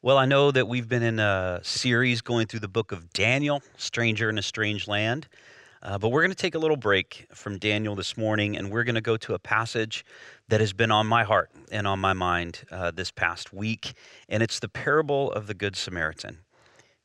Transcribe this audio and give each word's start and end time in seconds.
Well, 0.00 0.16
I 0.16 0.26
know 0.26 0.52
that 0.52 0.68
we've 0.68 0.88
been 0.88 1.02
in 1.02 1.18
a 1.18 1.58
series 1.64 2.20
going 2.20 2.46
through 2.46 2.60
the 2.60 2.68
book 2.68 2.92
of 2.92 3.12
Daniel, 3.12 3.64
Stranger 3.78 4.30
in 4.30 4.38
a 4.38 4.42
Strange 4.42 4.86
Land. 4.86 5.26
Uh, 5.82 5.98
but 5.98 6.10
we're 6.10 6.20
going 6.20 6.30
to 6.30 6.36
take 6.36 6.54
a 6.54 6.58
little 6.60 6.76
break 6.76 7.26
from 7.34 7.58
Daniel 7.58 7.96
this 7.96 8.16
morning 8.16 8.56
and 8.56 8.70
we're 8.70 8.84
going 8.84 8.94
to 8.94 9.00
go 9.00 9.16
to 9.16 9.34
a 9.34 9.40
passage 9.40 10.04
that 10.50 10.60
has 10.60 10.72
been 10.72 10.92
on 10.92 11.08
my 11.08 11.24
heart 11.24 11.50
and 11.72 11.84
on 11.84 11.98
my 11.98 12.12
mind 12.12 12.60
uh, 12.70 12.92
this 12.92 13.10
past 13.10 13.52
week. 13.52 13.94
And 14.28 14.40
it's 14.40 14.60
the 14.60 14.68
parable 14.68 15.32
of 15.32 15.48
the 15.48 15.54
Good 15.54 15.74
Samaritan. 15.74 16.38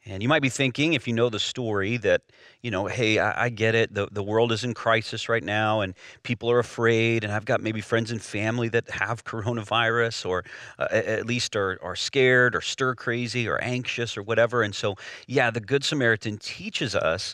And 0.06 0.22
you 0.22 0.28
might 0.28 0.42
be 0.42 0.50
thinking, 0.50 0.94
if 0.94 1.08
you 1.08 1.14
know 1.14 1.30
the 1.30 1.40
story, 1.40 1.96
that, 1.98 2.24
you 2.62 2.70
know, 2.72 2.88
hey, 2.88 3.20
I, 3.20 3.46
I, 3.46 3.50
get 3.50 3.74
it. 3.74 3.94
The, 3.94 4.10
the 4.12 4.22
world 4.22 4.52
is 4.52 4.66
in 4.66 4.74
crisis 4.74 5.30
right 5.30 5.44
now 5.44 5.80
and 5.80 5.94
people 6.24 6.52
are 6.52 6.60
afraid. 6.60 7.24
And 7.24 7.32
I've 7.32 7.46
got 7.46 7.62
maybe 7.62 7.80
friends 7.80 8.12
and 8.12 8.22
family 8.22 8.68
that 8.70 8.90
have 8.90 9.24
coronavirus 9.26 10.28
or 10.28 10.44
uh, 10.78 10.88
at 10.92 11.26
least 11.26 11.56
are, 11.56 11.80
are 11.82 11.96
scared 11.96 12.54
or 12.54 12.60
stir 12.60 12.96
crazy 12.96 13.48
or 13.48 13.62
anxious 13.64 14.18
or 14.18 14.24
whatever. 14.24 14.62
And 14.62 14.76
so, 14.76 14.96
yeah, 15.28 15.50
the 15.50 15.62
Good 15.62 15.86
Samaritan 15.86 16.38
teaches 16.38 16.96
us 16.96 17.34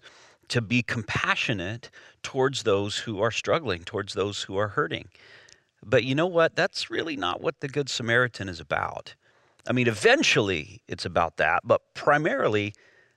to 0.50 0.62
be 0.62 0.84
compassionate 0.84 1.90
towards 2.22 2.64
those 2.64 2.98
who 2.98 3.22
are 3.22 3.32
struggling, 3.32 3.84
towards 3.84 4.14
those 4.14 4.44
who 4.44 4.58
are 4.58 4.68
hurting. 4.68 5.08
But 5.84 6.04
you 6.04 6.14
know 6.14 6.28
what? 6.28 6.56
That's 6.56 6.92
really 6.92 7.16
not 7.16 7.42
what 7.42 7.62
the 7.62 7.68
Good 7.68 7.90
Samaritan 7.90 8.50
is 8.50 8.60
about. 8.60 9.16
I 9.68 9.74
mean, 9.74 9.88
eventually 9.88 10.82
it's 10.88 11.06
about 11.06 11.38
that, 11.38 11.62
but 11.64 11.82
primarily 11.94 12.74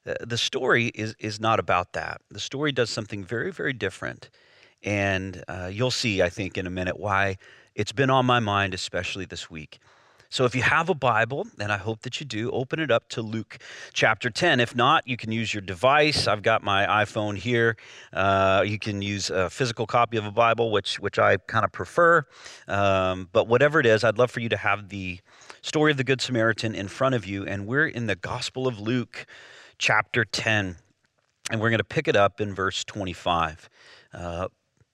uh, 0.07 0.15
the 0.21 0.39
story 0.39 0.87
is, 0.95 1.15
is 1.19 1.41
not 1.41 1.61
about 1.61 1.93
that. 1.93 2.21
The 2.31 2.41
story 2.41 2.73
does 2.73 2.91
something 2.91 3.25
very, 3.25 3.53
very 3.53 3.73
different. 3.73 4.31
And 4.83 5.45
uh, 5.47 5.71
you'll 5.73 5.93
see, 5.93 6.23
I 6.23 6.29
think, 6.29 6.59
in 6.59 6.67
a 6.67 6.71
minute 6.71 6.99
why 6.99 7.37
it's 7.75 7.93
been 7.93 8.11
on 8.11 8.27
my 8.27 8.41
mind, 8.41 8.75
especially 8.75 9.25
this 9.25 9.51
week. 9.51 9.79
So 10.33 10.47
if 10.47 10.55
you 10.55 10.63
have 10.63 10.89
a 10.89 10.95
Bible, 10.95 11.47
and 11.59 11.71
I 11.71 11.77
hope 11.77 12.01
that 12.05 12.19
you 12.19 12.25
do, 12.25 12.51
open 12.53 12.81
it 12.81 12.91
up 12.91 13.07
to 13.11 13.21
Luke 13.21 13.59
chapter 13.93 14.31
10. 14.31 14.61
If 14.61 14.75
not, 14.75 15.07
you 15.07 15.19
can 15.19 15.31
use 15.31 15.53
your 15.53 15.61
device. 15.61 16.27
I've 16.27 16.43
got 16.43 16.63
my 16.65 16.87
iPhone 17.05 17.37
here. 17.37 17.77
Uh, 18.15 18.65
you 18.67 18.79
can 18.79 19.03
use 19.03 19.29
a 19.29 19.51
physical 19.51 19.87
copy 19.87 20.17
of 20.17 20.25
a 20.25 20.31
Bible, 20.31 20.71
which, 20.71 20.99
which 20.99 21.19
I 21.19 21.37
kind 21.37 21.67
of 21.67 21.73
prefer. 21.73 22.25
Um, 22.67 23.29
but 23.35 23.47
whatever 23.47 23.79
it 23.79 23.85
is, 23.85 24.05
I'd 24.05 24.17
love 24.17 24.31
for 24.31 24.41
you 24.41 24.49
to 24.49 24.57
have 24.57 24.89
the 24.89 25.21
story 25.61 25.91
of 25.91 25.99
the 25.99 26.05
Good 26.05 26.23
Samaritan 26.23 26.75
in 26.75 26.89
front 26.89 27.15
of 27.15 27.27
you. 27.27 27.45
And 27.45 27.67
we're 27.67 27.89
in 27.89 28.07
the 28.07 28.17
Gospel 28.17 28.67
of 28.67 28.81
Luke 28.81 29.27
chapter 29.77 30.25
10. 30.25 30.77
And 31.51 31.61
we're 31.61 31.69
going 31.69 31.77
to 31.77 31.85
pick 31.85 32.09
it 32.09 32.17
up 32.17 32.41
in 32.41 32.55
verse 32.55 32.85
25. 32.85 33.69
Uh, 34.15 34.49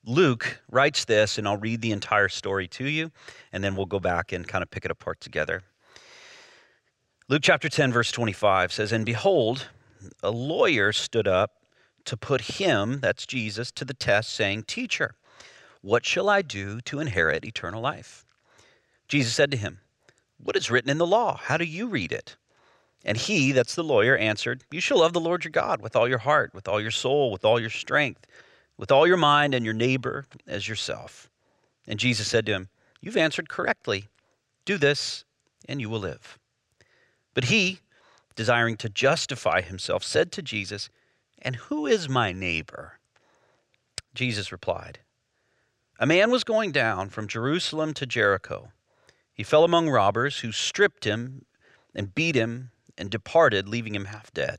Luke 0.09 0.63
writes 0.71 1.05
this, 1.05 1.37
and 1.37 1.47
I'll 1.47 1.59
read 1.59 1.83
the 1.83 1.93
entire 1.93 2.31
story 2.31 2.67
to 2.69 2.87
you, 2.87 3.11
and 3.53 3.63
then 3.63 3.77
we'll 3.77 3.85
go 3.85 4.01
back 4.01 4.33
and 4.33 4.49
kind 4.49 4.63
of 4.63 4.71
pick 4.71 4.87
it 4.87 4.91
apart 4.91 5.21
together. 5.21 5.63
Luke 7.29 7.43
chapter 7.43 7.69
10, 7.69 7.93
verse 7.93 8.11
25 8.11 8.73
says, 8.73 8.91
And 8.91 9.05
behold, 9.05 9.69
a 10.23 10.31
lawyer 10.31 10.93
stood 10.93 11.29
up 11.29 11.51
to 12.07 12.17
put 12.17 12.41
him, 12.41 13.01
that's 13.01 13.27
Jesus, 13.27 13.71
to 13.73 13.85
the 13.85 13.93
test, 13.93 14.33
saying, 14.33 14.63
Teacher, 14.63 15.15
what 15.83 16.07
shall 16.07 16.31
I 16.31 16.41
do 16.41 16.81
to 16.81 17.01
inherit 17.01 17.45
eternal 17.45 17.83
life? 17.83 18.25
Jesus 19.09 19.35
said 19.35 19.51
to 19.51 19.59
him, 19.59 19.81
What 20.43 20.57
is 20.57 20.71
written 20.71 20.91
in 20.91 20.97
the 20.97 21.07
law? 21.07 21.37
How 21.37 21.59
do 21.59 21.67
you 21.67 21.87
read 21.87 22.13
it? 22.13 22.35
And 23.05 23.19
he, 23.19 23.53
that's 23.53 23.75
the 23.75 23.85
lawyer, 23.85 24.17
answered, 24.17 24.65
You 24.71 24.81
shall 24.81 25.01
love 25.01 25.13
the 25.13 25.21
Lord 25.21 25.45
your 25.45 25.53
God 25.53 25.83
with 25.83 25.95
all 25.95 26.09
your 26.09 26.17
heart, 26.17 26.55
with 26.55 26.67
all 26.67 26.81
your 26.81 26.91
soul, 26.91 27.31
with 27.31 27.45
all 27.45 27.61
your 27.61 27.69
strength 27.69 28.27
with 28.79 28.91
all 28.91 29.07
your 29.07 29.17
mind 29.17 29.55
and 29.55 29.65
your 29.65 29.75
neighbor 29.75 30.25
as 30.47 30.69
yourself. 30.69 31.29
And 31.87 31.99
Jesus 31.99 32.29
said 32.29 32.47
to 32.47 32.53
him, 32.53 32.69
You've 33.01 33.17
answered 33.17 33.49
correctly. 33.49 34.07
Do 34.65 34.79
this, 34.79 35.25
and 35.69 35.81
you 35.81 35.91
will 35.91 36.01
live. 36.01 36.39
But 37.35 37.45
he, 37.45 37.81
desiring 38.37 38.77
to 38.79 38.89
justify 38.89 39.61
himself, 39.61 40.03
said 40.03 40.33
to 40.33 40.43
Jesus, 40.43 40.89
And 41.43 41.57
who 41.57 41.87
is 41.87 42.09
my 42.09 42.33
neighbor? 42.33 42.99
Jesus 44.15 44.53
replied, 44.53 45.01
A 45.99 46.07
man 46.07 46.31
was 46.31 46.45
going 46.45 46.73
down 46.73 47.09
from 47.09 47.29
Jerusalem 47.29 47.95
to 47.95 48.07
Jericho. 48.07 48.73
He 49.33 49.43
fell 49.45 49.65
among 49.65 49.89
robbers 49.89 50.41
who 50.41 50.51
stripped 50.51 51.05
him 51.05 51.45
and 51.95 52.15
beat 52.15 52.35
him 52.35 52.71
and 52.97 53.11
departed, 53.11 53.69
leaving 53.69 53.95
him 53.95 54.07
half 54.07 54.33
dead. 54.33 54.59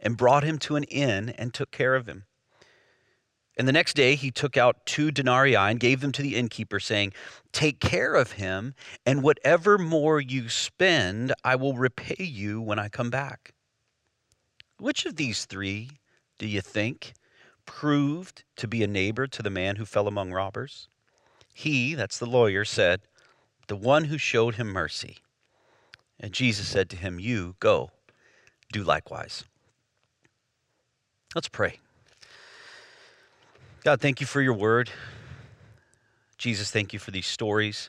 and 0.00 0.16
brought 0.16 0.44
him 0.44 0.58
to 0.58 0.76
an 0.76 0.84
inn 0.84 1.30
and 1.30 1.52
took 1.52 1.70
care 1.70 1.94
of 1.94 2.06
him. 2.06 2.24
And 3.56 3.68
the 3.68 3.72
next 3.72 3.94
day 3.94 4.14
he 4.14 4.30
took 4.30 4.56
out 4.56 4.86
two 4.86 5.10
denarii 5.10 5.54
and 5.54 5.78
gave 5.78 6.00
them 6.00 6.12
to 6.12 6.22
the 6.22 6.36
innkeeper, 6.36 6.80
saying, 6.80 7.12
Take 7.52 7.78
care 7.78 8.14
of 8.14 8.32
him, 8.32 8.74
and 9.04 9.22
whatever 9.22 9.76
more 9.76 10.20
you 10.20 10.48
spend, 10.48 11.34
I 11.44 11.56
will 11.56 11.76
repay 11.76 12.24
you 12.24 12.60
when 12.60 12.78
I 12.78 12.88
come 12.88 13.10
back. 13.10 13.52
Which 14.78 15.04
of 15.04 15.16
these 15.16 15.44
three 15.44 15.90
do 16.38 16.46
you 16.46 16.62
think 16.62 17.12
proved 17.66 18.44
to 18.56 18.66
be 18.66 18.82
a 18.82 18.86
neighbor 18.86 19.26
to 19.26 19.42
the 19.42 19.50
man 19.50 19.76
who 19.76 19.84
fell 19.84 20.08
among 20.08 20.32
robbers? 20.32 20.88
He, 21.52 21.94
that's 21.94 22.18
the 22.18 22.24
lawyer, 22.24 22.64
said, 22.64 23.02
The 23.68 23.76
one 23.76 24.04
who 24.04 24.16
showed 24.16 24.54
him 24.54 24.68
mercy. 24.68 25.18
And 26.18 26.32
Jesus 26.32 26.66
said 26.66 26.88
to 26.90 26.96
him, 26.96 27.20
You 27.20 27.56
go, 27.60 27.90
do 28.72 28.82
likewise. 28.82 29.44
Let's 31.32 31.48
pray. 31.48 31.78
God, 33.84 34.00
thank 34.00 34.20
you 34.20 34.26
for 34.26 34.42
your 34.42 34.52
word. 34.52 34.90
Jesus, 36.38 36.72
thank 36.72 36.92
you 36.92 36.98
for 36.98 37.12
these 37.12 37.26
stories 37.26 37.88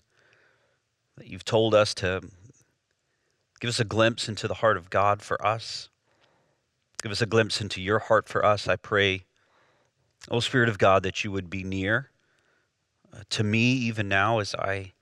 that 1.18 1.26
you've 1.26 1.44
told 1.44 1.74
us 1.74 1.96
to 1.96 2.22
give 3.60 3.70
us 3.70 3.80
a 3.80 3.84
glimpse 3.84 4.30
into 4.30 4.48
the 4.48 4.54
heart 4.54 4.78
of 4.78 4.92
God 4.92 5.24
for 5.24 5.44
us. 5.44 5.90
Give 7.02 7.12
us 7.12 7.22
a 7.22 7.26
glimpse 7.26 7.60
into 7.62 7.82
your 7.82 7.98
heart 7.98 8.30
for 8.30 8.46
us. 8.46 8.68
I 8.68 8.76
pray, 8.76 9.26
O 10.30 10.40
Spirit 10.40 10.70
of 10.70 10.78
God, 10.78 11.02
that 11.02 11.24
you 11.24 11.32
would 11.32 11.50
be 11.50 11.64
near 11.64 12.12
uh, 13.12 13.24
to 13.32 13.44
me 13.44 13.72
even 13.74 14.08
now 14.08 14.38
as 14.38 14.54
I 14.54 14.94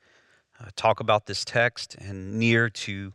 uh, 0.61 0.69
talk 0.77 1.01
about 1.01 1.25
this 1.25 1.43
text 1.43 1.95
and 1.95 2.39
near 2.39 2.69
to 2.69 3.13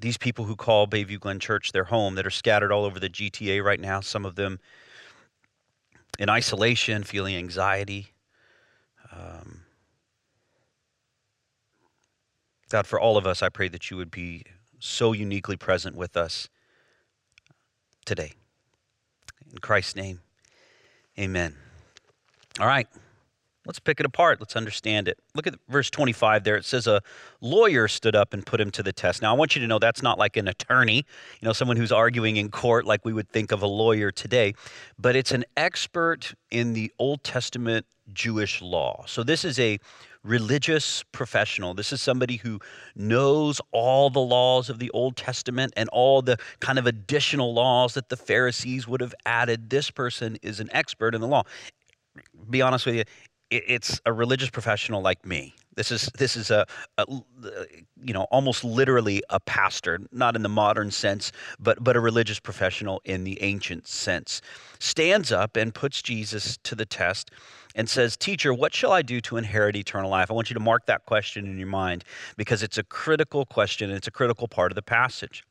these 0.00 0.16
people 0.16 0.44
who 0.44 0.56
call 0.56 0.86
Bayview 0.86 1.20
Glen 1.20 1.38
Church 1.38 1.72
their 1.72 1.84
home 1.84 2.14
that 2.14 2.26
are 2.26 2.30
scattered 2.30 2.72
all 2.72 2.84
over 2.84 2.98
the 2.98 3.08
GTA 3.08 3.62
right 3.62 3.80
now, 3.80 4.00
some 4.00 4.24
of 4.24 4.34
them 4.34 4.60
in 6.18 6.28
isolation, 6.28 7.02
feeling 7.04 7.36
anxiety. 7.36 8.12
Um, 9.12 9.62
God, 12.70 12.86
for 12.86 12.98
all 12.98 13.16
of 13.16 13.26
us, 13.26 13.42
I 13.42 13.48
pray 13.48 13.68
that 13.68 13.90
you 13.90 13.96
would 13.96 14.10
be 14.10 14.44
so 14.78 15.12
uniquely 15.12 15.56
present 15.56 15.96
with 15.96 16.16
us 16.16 16.48
today. 18.04 18.32
In 19.52 19.58
Christ's 19.58 19.96
name, 19.96 20.20
amen. 21.18 21.54
All 22.58 22.66
right. 22.66 22.88
Let's 23.66 23.78
pick 23.78 23.98
it 23.98 24.06
apart. 24.06 24.40
Let's 24.40 24.56
understand 24.56 25.08
it. 25.08 25.18
Look 25.34 25.46
at 25.46 25.54
verse 25.68 25.88
25 25.90 26.44
there. 26.44 26.56
It 26.56 26.64
says 26.64 26.86
a 26.86 27.00
lawyer 27.40 27.88
stood 27.88 28.14
up 28.14 28.34
and 28.34 28.44
put 28.44 28.60
him 28.60 28.70
to 28.72 28.82
the 28.82 28.92
test. 28.92 29.22
Now, 29.22 29.34
I 29.34 29.38
want 29.38 29.56
you 29.56 29.62
to 29.62 29.66
know 29.66 29.78
that's 29.78 30.02
not 30.02 30.18
like 30.18 30.36
an 30.36 30.48
attorney, 30.48 31.04
you 31.40 31.46
know, 31.46 31.52
someone 31.52 31.76
who's 31.76 31.92
arguing 31.92 32.36
in 32.36 32.50
court 32.50 32.84
like 32.84 33.04
we 33.04 33.12
would 33.12 33.28
think 33.30 33.52
of 33.52 33.62
a 33.62 33.66
lawyer 33.66 34.10
today, 34.10 34.54
but 34.98 35.16
it's 35.16 35.32
an 35.32 35.44
expert 35.56 36.34
in 36.50 36.74
the 36.74 36.92
Old 36.98 37.24
Testament 37.24 37.86
Jewish 38.12 38.60
law. 38.60 39.04
So 39.06 39.22
this 39.22 39.44
is 39.44 39.58
a 39.58 39.78
religious 40.22 41.04
professional. 41.12 41.74
This 41.74 41.92
is 41.92 42.02
somebody 42.02 42.36
who 42.36 42.58
knows 42.96 43.60
all 43.72 44.10
the 44.10 44.20
laws 44.20 44.68
of 44.70 44.78
the 44.78 44.90
Old 44.90 45.16
Testament 45.16 45.72
and 45.76 45.88
all 45.90 46.22
the 46.22 46.36
kind 46.60 46.78
of 46.78 46.86
additional 46.86 47.54
laws 47.54 47.94
that 47.94 48.08
the 48.08 48.16
Pharisees 48.16 48.88
would 48.88 49.00
have 49.00 49.14
added. 49.26 49.70
This 49.70 49.90
person 49.90 50.36
is 50.42 50.60
an 50.60 50.68
expert 50.72 51.14
in 51.14 51.20
the 51.20 51.28
law. 51.28 51.44
Be 52.48 52.62
honest 52.62 52.86
with 52.86 52.94
you, 52.94 53.04
it's 53.54 54.00
a 54.06 54.12
religious 54.12 54.50
professional 54.50 55.02
like 55.02 55.24
me. 55.24 55.54
This 55.76 55.90
is 55.90 56.10
this 56.18 56.36
is 56.36 56.50
a, 56.50 56.66
a, 56.98 57.04
you 58.02 58.12
know 58.12 58.24
almost 58.30 58.64
literally 58.64 59.22
a 59.30 59.40
pastor, 59.40 60.00
not 60.12 60.36
in 60.36 60.42
the 60.42 60.48
modern 60.48 60.90
sense, 60.90 61.32
but 61.58 61.82
but 61.82 61.96
a 61.96 62.00
religious 62.00 62.38
professional 62.38 63.00
in 63.04 63.24
the 63.24 63.40
ancient 63.42 63.88
sense. 63.88 64.40
Stands 64.78 65.32
up 65.32 65.56
and 65.56 65.74
puts 65.74 66.00
Jesus 66.02 66.58
to 66.58 66.74
the 66.74 66.86
test 66.86 67.30
and 67.74 67.88
says, 67.88 68.16
"Teacher, 68.16 68.54
what 68.54 68.74
shall 68.74 68.92
I 68.92 69.02
do 69.02 69.20
to 69.22 69.36
inherit 69.36 69.74
eternal 69.74 70.10
life?" 70.10 70.30
I 70.30 70.34
want 70.34 70.50
you 70.50 70.54
to 70.54 70.60
mark 70.60 70.86
that 70.86 71.06
question 71.06 71.46
in 71.46 71.58
your 71.58 71.66
mind 71.66 72.04
because 72.36 72.62
it's 72.62 72.78
a 72.78 72.84
critical 72.84 73.44
question 73.44 73.90
and 73.90 73.96
it's 73.96 74.08
a 74.08 74.12
critical 74.12 74.46
part 74.46 74.70
of 74.70 74.76
the 74.76 74.82
passage. 74.82 75.42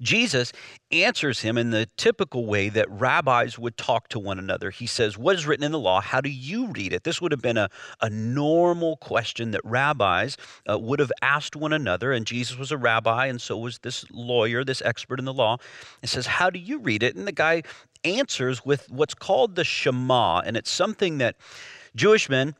Jesus 0.00 0.52
answers 0.90 1.40
him 1.40 1.56
in 1.56 1.70
the 1.70 1.86
typical 1.96 2.46
way 2.46 2.68
that 2.68 2.90
rabbis 2.90 3.58
would 3.58 3.76
talk 3.76 4.08
to 4.08 4.18
one 4.18 4.38
another. 4.38 4.70
He 4.70 4.86
says, 4.86 5.16
What 5.16 5.36
is 5.36 5.46
written 5.46 5.64
in 5.64 5.72
the 5.72 5.78
law? 5.78 6.00
How 6.00 6.20
do 6.20 6.30
you 6.30 6.68
read 6.68 6.92
it? 6.92 7.04
This 7.04 7.20
would 7.20 7.32
have 7.32 7.42
been 7.42 7.56
a, 7.56 7.70
a 8.00 8.10
normal 8.10 8.96
question 8.96 9.52
that 9.52 9.60
rabbis 9.64 10.36
uh, 10.68 10.78
would 10.78 11.00
have 11.00 11.12
asked 11.22 11.56
one 11.56 11.72
another. 11.72 12.12
And 12.12 12.26
Jesus 12.26 12.56
was 12.56 12.72
a 12.72 12.76
rabbi, 12.76 13.26
and 13.26 13.40
so 13.40 13.56
was 13.56 13.78
this 13.78 14.04
lawyer, 14.10 14.64
this 14.64 14.82
expert 14.82 15.18
in 15.18 15.24
the 15.24 15.32
law. 15.32 15.56
And 16.02 16.10
says, 16.10 16.26
How 16.26 16.50
do 16.50 16.58
you 16.58 16.78
read 16.78 17.02
it? 17.02 17.16
And 17.16 17.26
the 17.26 17.32
guy 17.32 17.62
answers 18.04 18.64
with 18.64 18.90
what's 18.90 19.14
called 19.14 19.54
the 19.54 19.64
Shema. 19.64 20.40
And 20.40 20.56
it's 20.56 20.70
something 20.70 21.18
that 21.18 21.36
Jewish 21.94 22.28
men 22.28 22.54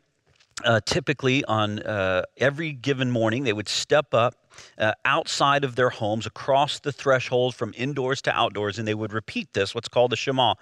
uh, 0.65 0.81
typically 0.85 1.45
on 1.45 1.81
uh, 1.81 2.25
every 2.37 2.73
given 2.73 3.11
morning, 3.11 3.45
they 3.45 3.53
would 3.53 3.69
step 3.69 4.15
up 4.15 4.35
uh, 4.79 4.93
outside 5.05 5.65
of 5.65 5.77
their 5.77 5.91
homes, 5.91 6.27
across 6.27 6.79
the 6.81 6.93
threshold 6.93 7.55
from 7.55 7.73
indoors 7.77 8.23
to 8.23 8.33
outdoors, 8.33 8.79
and 8.79 8.87
they 8.87 8.95
would 8.95 9.13
repeat 9.13 9.53
this, 9.55 9.75
what's 9.75 9.89
called 9.89 10.13
the 10.13 10.17
Shema. 10.17 10.55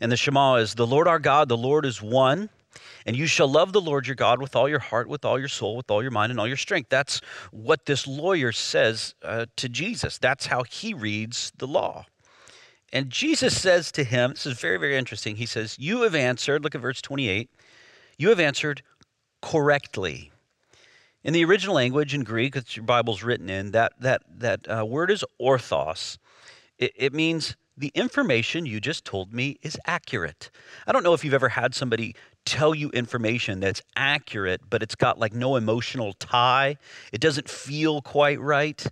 And 0.00 0.10
the 0.10 0.16
Shema 0.16 0.56
is 0.56 0.74
the 0.74 0.86
Lord 0.86 1.06
our 1.06 1.18
God, 1.18 1.48
the 1.48 1.56
Lord 1.56 1.84
is 1.84 2.00
one. 2.00 2.48
And 3.06 3.16
you 3.16 3.26
shall 3.26 3.48
love 3.48 3.72
the 3.72 3.80
Lord 3.80 4.06
your 4.06 4.14
God 4.14 4.40
with 4.40 4.54
all 4.54 4.68
your 4.68 4.78
heart, 4.78 5.08
with 5.08 5.24
all 5.24 5.38
your 5.38 5.48
soul, 5.48 5.76
with 5.76 5.90
all 5.90 6.02
your 6.02 6.10
mind, 6.10 6.30
and 6.30 6.38
all 6.38 6.46
your 6.46 6.56
strength. 6.56 6.88
That's 6.90 7.20
what 7.50 7.86
this 7.86 8.06
lawyer 8.06 8.52
says 8.52 9.14
uh, 9.22 9.46
to 9.56 9.68
Jesus. 9.68 10.18
That's 10.18 10.46
how 10.46 10.62
he 10.64 10.94
reads 10.94 11.50
the 11.56 11.66
law. 11.66 12.06
And 12.92 13.10
Jesus 13.10 13.60
says 13.60 13.90
to 13.92 14.04
him, 14.04 14.30
this 14.30 14.46
is 14.46 14.60
very, 14.60 14.76
very 14.76 14.96
interesting. 14.96 15.36
He 15.36 15.46
says, 15.46 15.76
You 15.78 16.02
have 16.02 16.14
answered, 16.14 16.62
look 16.62 16.74
at 16.74 16.80
verse 16.80 17.00
28, 17.00 17.50
you 18.18 18.28
have 18.28 18.40
answered 18.40 18.82
correctly. 19.42 20.30
In 21.22 21.34
the 21.34 21.44
original 21.44 21.74
language 21.74 22.14
in 22.14 22.24
Greek, 22.24 22.54
that 22.54 22.76
your 22.76 22.84
Bible's 22.84 23.22
written 23.22 23.50
in, 23.50 23.72
that, 23.72 23.92
that, 24.00 24.22
that 24.38 24.66
uh, 24.70 24.86
word 24.86 25.10
is 25.10 25.24
orthos. 25.40 26.16
It, 26.78 26.92
it 26.96 27.12
means 27.12 27.56
the 27.76 27.92
information 27.94 28.66
you 28.66 28.80
just 28.80 29.04
told 29.04 29.32
me 29.32 29.58
is 29.62 29.78
accurate. 29.86 30.50
I 30.86 30.92
don't 30.92 31.02
know 31.02 31.14
if 31.14 31.24
you've 31.24 31.34
ever 31.34 31.50
had 31.50 31.74
somebody 31.74 32.14
tell 32.44 32.74
you 32.74 32.90
information 32.90 33.60
that's 33.60 33.82
accurate, 33.96 34.62
but 34.68 34.82
it's 34.82 34.94
got 34.94 35.18
like 35.18 35.34
no 35.34 35.56
emotional 35.56 36.12
tie. 36.14 36.76
It 37.12 37.20
doesn't 37.20 37.48
feel 37.48 38.02
quite 38.02 38.40
right. 38.40 38.84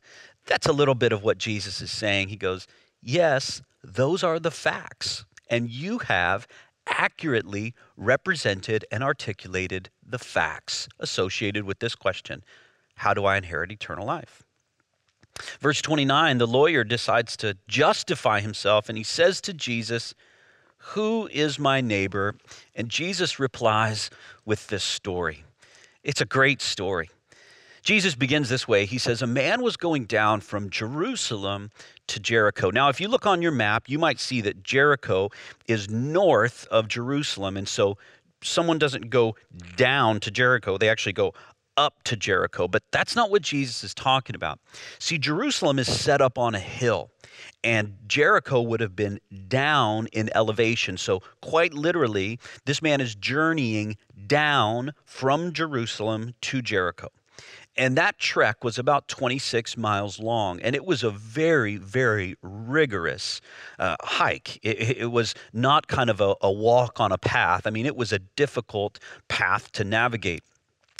That's 0.47 0.67
a 0.67 0.73
little 0.73 0.95
bit 0.95 1.13
of 1.13 1.23
what 1.23 1.39
Jesus 1.39 1.81
is 1.81 1.91
saying. 1.91 2.29
He 2.29 2.37
goes, 2.37 2.67
Yes, 3.03 3.63
those 3.83 4.23
are 4.23 4.39
the 4.39 4.51
facts. 4.51 5.25
And 5.51 5.71
you 5.71 5.99
have 5.99 6.47
accurately 6.91 7.75
represented 7.97 8.85
and 8.91 9.03
articulated 9.03 9.91
the 10.05 10.19
facts 10.19 10.89
associated 10.99 11.65
with 11.65 11.79
this 11.79 11.95
question 11.95 12.43
How 12.97 13.15
do 13.15 13.25
I 13.25 13.37
inherit 13.37 13.73
eternal 13.73 14.07
life? 14.07 14.43
Verse 15.61 15.81
29, 15.81 16.39
the 16.39 16.47
lawyer 16.47 16.85
decides 16.85 17.37
to 17.39 17.57
justify 17.69 18.41
himself 18.41 18.89
and 18.89 18.99
he 18.99 19.05
says 19.05 19.41
to 19.43 19.55
Jesus, 19.55 20.15
Who 20.79 21.29
is 21.33 21.59
my 21.59 21.81
neighbor? 21.81 22.35
And 22.75 22.89
Jesus 22.89 23.39
replies 23.39 24.11
with 24.45 24.67
this 24.69 24.85
story. 24.85 25.45
It's 26.03 26.21
a 26.21 26.27
great 26.27 26.63
story. 26.63 27.11
Jesus 27.83 28.15
begins 28.15 28.49
this 28.49 28.67
way. 28.67 28.87
He 28.87 28.99
says, 28.99 29.23
A 29.23 29.27
man 29.27 29.63
was 29.63 29.77
going 29.77 30.05
down 30.05 30.41
from 30.41 30.71
Jerusalem 30.71 31.71
to 32.09 32.21
Jericho. 32.21 32.71
Now, 32.71 32.89
if 32.89 33.01
you 33.01 33.09
look 33.09 33.27
on 33.27 33.43
your 33.43 33.53
map, 33.53 33.89
you 33.89 33.99
might 33.99 34.21
see 34.21 34.41
that 34.43 34.63
Jericho 34.63 35.31
is 35.67 35.89
north 35.89 36.67
of 36.71 36.89
Jerusalem. 36.89 37.57
And 37.57 37.69
so 37.69 37.97
someone 38.43 38.79
doesn't 38.79 39.11
go 39.11 39.37
down 39.77 40.21
to 40.21 40.31
Jericho, 40.31 40.79
they 40.79 40.89
actually 40.89 41.13
go 41.13 41.35
up 41.77 42.03
to 42.05 42.17
Jericho. 42.17 42.69
But 42.69 42.83
that's 42.91 43.15
not 43.17 43.31
what 43.31 43.43
Jesus 43.43 43.85
is 43.85 43.95
talking 43.95 44.35
about. 44.35 44.59
See, 44.99 45.17
Jerusalem 45.17 45.79
is 45.79 45.89
set 45.89 46.21
up 46.21 46.37
on 46.37 46.55
a 46.55 46.59
hill, 46.59 47.11
and 47.63 47.97
Jericho 48.07 48.61
would 48.61 48.81
have 48.81 48.97
been 48.97 49.21
down 49.47 50.09
in 50.09 50.29
elevation. 50.35 50.99
So, 50.99 51.23
quite 51.41 51.73
literally, 51.73 52.41
this 52.67 52.83
man 52.83 53.01
is 53.01 53.15
journeying 53.15 53.97
down 54.27 54.93
from 55.05 55.53
Jerusalem 55.53 56.35
to 56.43 56.61
Jericho. 56.61 57.09
And 57.79 57.97
that 57.97 58.19
trek 58.19 58.65
was 58.65 58.77
about 58.77 59.07
26 59.07 59.77
miles 59.77 60.19
long, 60.19 60.61
and 60.61 60.75
it 60.75 60.85
was 60.85 61.05
a 61.05 61.11
very, 61.11 61.77
very 61.77 62.37
rigorous 62.43 63.41
uh, 63.79 63.97
hike. 64.03 64.59
It, 64.65 64.99
it, 64.99 65.13
was 65.13 65.33
not 65.53 65.87
kind 65.87 66.11
of 66.11 66.21
a, 66.21 66.35
a 66.43 66.51
walk 66.51 66.99
on 66.99 67.13
a 67.13 67.19
path. 67.19 67.69
I 67.69 67.71
mean, 67.71 67.87
it 67.87 67.97
was 67.97 68.13
a 68.13 68.19
difficult 68.19 68.99
path 69.29 69.71
to 69.73 69.85
navigate. 69.85 70.43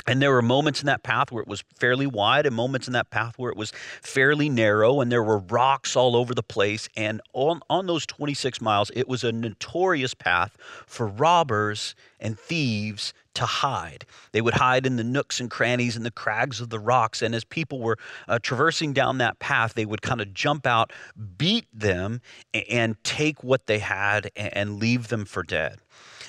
And 0.09 0.23
there 0.23 0.33
were 0.33 0.41
moments 0.41 0.81
in 0.81 0.87
that 0.87 1.03
path 1.03 1.31
where 1.31 1.43
it 1.43 1.49
was 1.49 1.63
fairly 1.77 2.07
wide, 2.07 2.47
and 2.47 2.57
moments 2.57 2.87
in 2.87 2.95
that 2.95 3.11
path 3.11 3.35
where 3.37 3.51
it 3.51 3.59
was 3.59 3.73
fairly 4.01 4.49
narrow, 4.49 5.03
and 5.03 5.13
there 5.13 5.23
were 5.23 5.39
rocks 5.39 5.97
all 5.97 6.17
over 6.17 6.35
the 6.35 6.43
place. 6.43 6.89
And 6.97 7.21
on, 7.35 7.61
on 7.69 7.87
those 7.87 8.07
26 8.07 8.63
miles, 8.63 8.91
it 8.97 9.07
was 9.07 9.23
a 9.23 9.33
notorious 9.33 10.15
path 10.15 10.57
for 10.87 11.07
robbers 11.07 11.95
and 12.19 12.39
thieves 12.39 13.13
to 13.35 13.45
hide. 13.45 14.07
They 14.33 14.41
would 14.41 14.55
hide 14.55 14.87
in 14.87 14.97
the 14.97 15.05
nooks 15.05 15.41
and 15.41 15.51
crannies 15.51 15.95
and 15.95 16.07
the 16.07 16.11
crags 16.11 16.63
of 16.63 16.71
the 16.71 16.79
rocks. 16.79 17.21
And 17.21 17.35
as 17.35 17.45
people 17.45 17.79
were 17.79 17.99
uh, 18.27 18.39
traversing 18.43 18.95
down 18.95 19.19
that 19.19 19.39
path, 19.41 19.75
they 19.75 19.85
would 19.85 20.01
kind 20.01 20.23
of 20.23 20.33
jump 20.33 20.67
out, 20.67 20.91
beat 21.37 21.67
them, 21.71 22.23
and 22.71 22.97
take 23.05 23.45
what 23.45 23.67
they 23.67 23.79
had 23.79 24.31
and 24.35 24.81
leave 24.81 25.09
them 25.09 25.27
for 25.27 25.43
dead. 25.43 25.81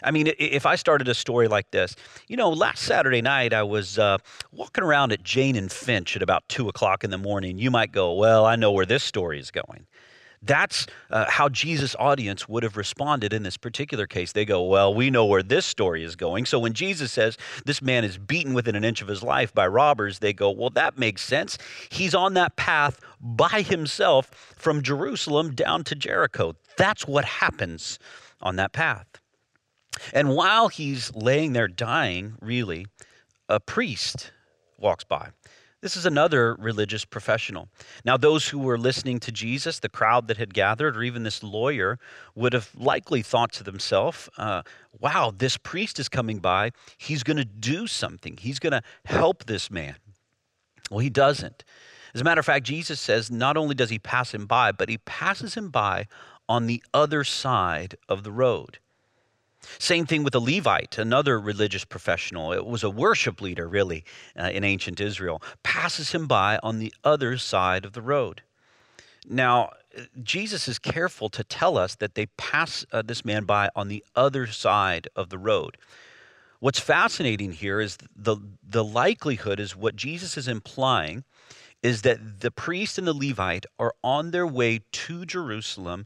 I 0.04 0.12
mean, 0.12 0.32
if 0.38 0.66
I 0.66 0.76
started 0.76 1.08
a 1.08 1.14
story 1.14 1.48
like 1.48 1.72
this, 1.72 1.96
you 2.28 2.38
know, 2.38 2.50
last 2.50 2.84
Saturday 2.84 3.22
night 3.22 3.54
I 3.54 3.64
was 3.64 4.00
uh, 4.00 4.18
walking 4.52 4.84
around 4.84 5.12
at 5.12 5.24
Jane 5.24 5.56
and 5.56 5.72
Finch 5.72 6.16
at 6.16 6.22
about 6.22 6.48
two 6.50 6.70
o'clock 6.70 7.04
in 7.04 7.12
the 7.12 7.18
morning. 7.18 7.58
You 7.58 7.72
might 7.72 7.92
go, 7.92 8.14
well, 8.14 8.46
I 8.46 8.56
know 8.56 8.72
where 8.72 8.86
this 8.86 9.04
story 9.04 9.40
is 9.40 9.52
going. 9.52 9.86
That's 10.42 10.88
uh, 11.10 11.30
how 11.30 11.50
Jesus' 11.50 11.96
audience 12.00 12.48
would 12.48 12.64
have 12.64 12.78
responded 12.78 13.34
in 13.34 13.44
this 13.44 13.58
particular 13.58 14.08
case. 14.08 14.32
They 14.32 14.46
go, 14.46 14.64
Well, 14.64 14.94
we 14.94 15.10
know 15.10 15.26
where 15.26 15.44
this 15.44 15.66
story 15.66 16.04
is 16.04 16.16
going. 16.16 16.46
So 16.46 16.60
when 16.60 16.74
Jesus 16.74 17.12
says 17.12 17.38
this 17.66 17.82
man 17.82 18.06
is 18.06 18.18
beaten 18.18 18.54
within 18.54 18.76
an 18.76 18.86
inch 18.86 19.02
of 19.02 19.10
his 19.10 19.22
life 19.22 19.54
by 19.54 19.68
robbers, 19.68 20.20
they 20.20 20.32
go, 20.32 20.50
Well, 20.50 20.70
that 20.72 20.98
makes 20.98 21.22
sense. 21.24 21.58
He's 21.90 22.16
on 22.16 22.36
that 22.36 22.56
path 22.56 23.02
by 23.20 23.62
himself 23.62 24.28
from 24.56 24.82
Jerusalem 24.82 25.56
down 25.56 25.84
to 25.86 25.96
Jericho. 25.96 26.56
That's 26.78 27.06
what 27.06 27.26
happens 27.26 28.00
on 28.42 28.56
that 28.56 28.72
path. 28.72 29.08
And 30.14 30.36
while 30.36 30.68
he's 30.68 31.14
laying 31.16 31.54
there 31.54 31.68
dying, 31.68 32.36
really, 32.42 32.88
a 33.48 33.60
priest 33.60 34.32
walks 34.78 35.04
by. 35.04 35.30
This 35.82 35.96
is 35.96 36.06
another 36.06 36.56
religious 36.56 37.06
professional. 37.06 37.70
Now, 38.04 38.18
those 38.18 38.50
who 38.50 38.60
were 38.60 38.78
listening 38.78 39.20
to 39.22 39.32
Jesus, 39.32 39.80
the 39.80 39.88
crowd 39.88 40.28
that 40.28 40.36
had 40.36 40.54
gathered, 40.54 40.98
or 40.98 41.04
even 41.04 41.24
this 41.24 41.42
lawyer, 41.42 42.00
would 42.36 42.52
have 42.52 42.70
likely 42.76 43.22
thought 43.22 43.54
to 43.54 43.64
themselves, 43.64 44.28
uh, 44.38 44.64
wow, 45.00 45.34
this 45.36 45.56
priest 45.56 45.98
is 45.98 46.10
coming 46.10 46.40
by. 46.40 46.72
He's 46.98 47.24
going 47.24 47.38
to 47.38 47.46
do 47.46 47.88
something, 47.88 48.38
he's 48.38 48.60
going 48.60 48.74
to 48.74 48.84
help 49.06 49.46
this 49.46 49.72
man. 49.72 49.96
Well, 50.90 51.00
he 51.00 51.10
doesn't. 51.10 51.64
As 52.14 52.22
a 52.22 52.24
matter 52.24 52.40
of 52.40 52.46
fact, 52.46 52.66
Jesus 52.66 53.00
says 53.00 53.32
not 53.32 53.56
only 53.56 53.76
does 53.76 53.90
he 53.90 54.00
pass 54.00 54.34
him 54.34 54.48
by, 54.48 54.72
but 54.72 54.90
he 54.90 54.98
passes 54.98 55.54
him 55.54 55.70
by 55.70 56.08
on 56.50 56.66
the 56.66 56.84
other 56.94 57.24
side 57.24 57.96
of 58.10 58.24
the 58.24 58.32
road. 58.32 58.80
Same 59.78 60.06
thing 60.06 60.24
with 60.24 60.36
a 60.36 60.40
Levite, 60.40 60.98
another 60.98 61.40
religious 61.40 61.86
professional. 61.86 62.52
It 62.52 62.66
was 62.66 62.84
a 62.84 62.90
worship 62.90 63.42
leader, 63.42 63.68
really, 63.68 64.04
uh, 64.38 64.50
in 64.52 64.64
ancient 64.64 65.00
Israel. 65.00 65.42
Passes 65.64 66.12
him 66.12 66.28
by 66.28 66.60
on 66.64 66.80
the 66.80 66.94
other 67.04 67.38
side 67.38 67.86
of 67.86 67.94
the 67.94 68.02
road. 68.02 68.42
Now, 69.28 69.72
Jesus 70.24 70.68
is 70.68 70.80
careful 70.80 71.30
to 71.30 71.44
tell 71.44 71.78
us 71.78 71.96
that 71.96 72.16
they 72.16 72.28
pass 72.38 72.86
uh, 72.92 73.02
this 73.02 73.26
man 73.26 73.44
by 73.44 73.70
on 73.76 73.88
the 73.88 74.04
other 74.16 74.48
side 74.48 75.08
of 75.16 75.30
the 75.30 75.38
road. 75.38 75.78
What's 76.60 76.80
fascinating 76.80 77.54
here 77.54 77.80
is 77.80 77.98
the, 78.16 78.38
the 78.68 78.84
likelihood 78.84 79.60
is 79.60 79.76
what 79.76 79.96
Jesus 79.96 80.38
is 80.38 80.48
implying 80.48 81.24
is 81.82 82.02
that 82.02 82.42
the 82.42 82.52
priest 82.52 82.98
and 82.98 83.08
the 83.08 83.14
Levite 83.14 83.66
are 83.78 83.94
on 84.04 84.32
their 84.32 84.46
way 84.46 84.82
to 84.92 85.26
Jerusalem 85.26 86.04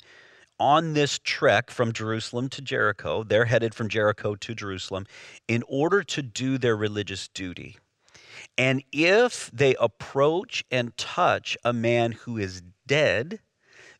on 0.59 0.93
this 0.93 1.19
trek 1.23 1.71
from 1.71 1.93
Jerusalem 1.93 2.49
to 2.49 2.61
Jericho, 2.61 3.23
they're 3.23 3.45
headed 3.45 3.73
from 3.73 3.89
Jericho 3.89 4.35
to 4.35 4.55
Jerusalem 4.55 5.05
in 5.47 5.63
order 5.67 6.03
to 6.03 6.21
do 6.21 6.57
their 6.57 6.75
religious 6.75 7.27
duty. 7.27 7.77
And 8.57 8.83
if 8.91 9.49
they 9.51 9.75
approach 9.75 10.63
and 10.71 10.95
touch 10.97 11.57
a 11.63 11.73
man 11.73 12.11
who 12.11 12.37
is 12.37 12.61
dead, 12.87 13.39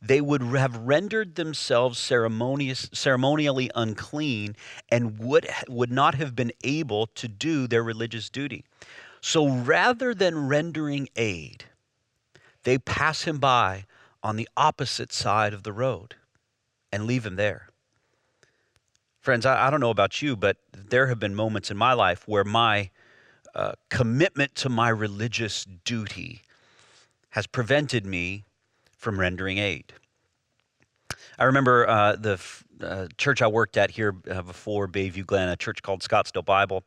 they 0.02 0.22
would 0.22 0.42
have 0.42 0.76
rendered 0.78 1.36
themselves 1.36 1.98
ceremonially 1.98 3.72
unclean 3.74 4.56
and 4.90 5.18
would, 5.18 5.48
would 5.70 5.92
not 5.92 6.16
have 6.16 6.36
been 6.36 6.52
able 6.64 7.08
to 7.08 7.28
do 7.28 7.68
their 7.68 7.84
religious 7.84 8.30
duty. 8.30 8.66
So 9.22 9.48
rather 9.48 10.14
than 10.14 10.48
rendering 10.48 11.08
aid, 11.16 11.66
they 12.64 12.78
pass 12.78 13.24
him 13.24 13.40
by 13.40 13.86
on 14.22 14.36
the 14.36 14.50
opposite 14.58 15.14
side 15.14 15.54
of 15.54 15.64
the 15.64 15.74
road 15.74 16.16
and 16.94 17.08
leave 17.08 17.26
him 17.26 17.36
there. 17.36 17.70
Friends, 19.20 19.48
I, 19.48 19.68
I, 19.68 19.70
don't 19.72 19.80
know 19.80 19.90
about 19.90 20.22
you, 20.22 20.36
but 20.36 20.58
there 20.72 21.08
have 21.08 21.20
been 21.20 21.34
moments 21.34 21.72
in 21.72 21.78
my 21.78 21.94
life 21.94 22.28
where 22.28 22.44
my 22.44 22.92
uh, 23.56 23.74
commitment 23.90 24.54
to 24.56 24.70
my 24.70 24.90
religious 24.90 25.66
duty 25.66 26.42
has 27.30 27.48
prevented 27.48 28.06
me 28.06 28.44
from 28.96 29.20
rendering 29.20 29.58
aid. 29.58 29.94
I 31.40 31.46
remember 31.46 31.90
uh, 31.90 32.16
the 32.16 32.40
uh, 32.80 33.08
church 33.18 33.42
I 33.42 33.48
worked 33.48 33.76
at 33.76 33.90
here 33.90 34.16
uh, 34.30 34.44
before 34.44 34.88
Bayview 34.88 35.26
Glen, 35.26 35.50
a 35.50 35.56
church 35.56 35.82
called 35.82 36.02
Scottsdale 36.02 36.46
Bible. 36.46 36.84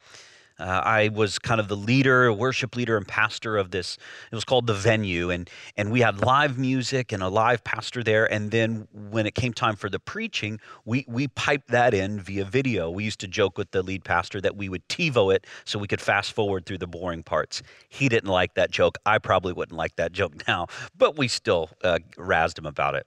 Uh, 0.59 0.81
I 0.85 1.09
was 1.09 1.39
kind 1.39 1.61
of 1.61 1.69
the 1.69 1.77
leader, 1.77 2.33
worship 2.33 2.77
leader, 2.77 2.97
and 2.97 3.07
pastor 3.07 3.57
of 3.57 3.71
this. 3.71 3.99
It 4.31 4.35
was 4.35 4.45
called 4.45 4.67
the 4.67 4.75
venue, 4.75 5.31
and 5.31 5.51
and 5.77 5.91
we 5.91 6.01
had 6.01 6.23
live 6.23 6.59
music 6.59 7.13
and 7.13 7.23
a 7.23 7.29
live 7.29 7.63
pastor 7.63 8.03
there. 8.03 8.31
And 8.33 8.51
then 8.51 8.89
when 8.93 9.27
it 9.27 9.35
came 9.35 9.53
time 9.53 9.77
for 9.77 9.91
the 9.91 9.99
preaching, 9.99 10.61
we 10.85 11.05
we 11.09 11.29
piped 11.29 11.69
that 11.69 11.93
in 11.93 12.21
via 12.21 12.45
video. 12.45 12.91
We 12.91 13.05
used 13.05 13.21
to 13.21 13.29
joke 13.29 13.59
with 13.59 13.71
the 13.73 13.83
lead 13.83 14.05
pastor 14.05 14.41
that 14.41 14.57
we 14.57 14.69
would 14.69 14.87
TiVo 14.89 15.35
it 15.35 15.47
so 15.65 15.79
we 15.79 15.89
could 15.89 16.01
fast 16.01 16.33
forward 16.33 16.67
through 16.67 16.79
the 16.79 16.87
boring 16.87 17.23
parts. 17.23 17.63
He 17.89 18.09
didn't 18.09 18.31
like 18.31 18.55
that 18.55 18.71
joke. 18.71 18.99
I 19.05 19.19
probably 19.19 19.53
wouldn't 19.53 19.77
like 19.77 19.97
that 19.97 20.13
joke 20.13 20.35
now, 20.49 20.69
but 20.97 21.19
we 21.19 21.29
still 21.29 21.71
uh, 21.85 21.99
razzed 22.17 22.59
him 22.59 22.67
about 22.67 22.95
it. 22.95 23.07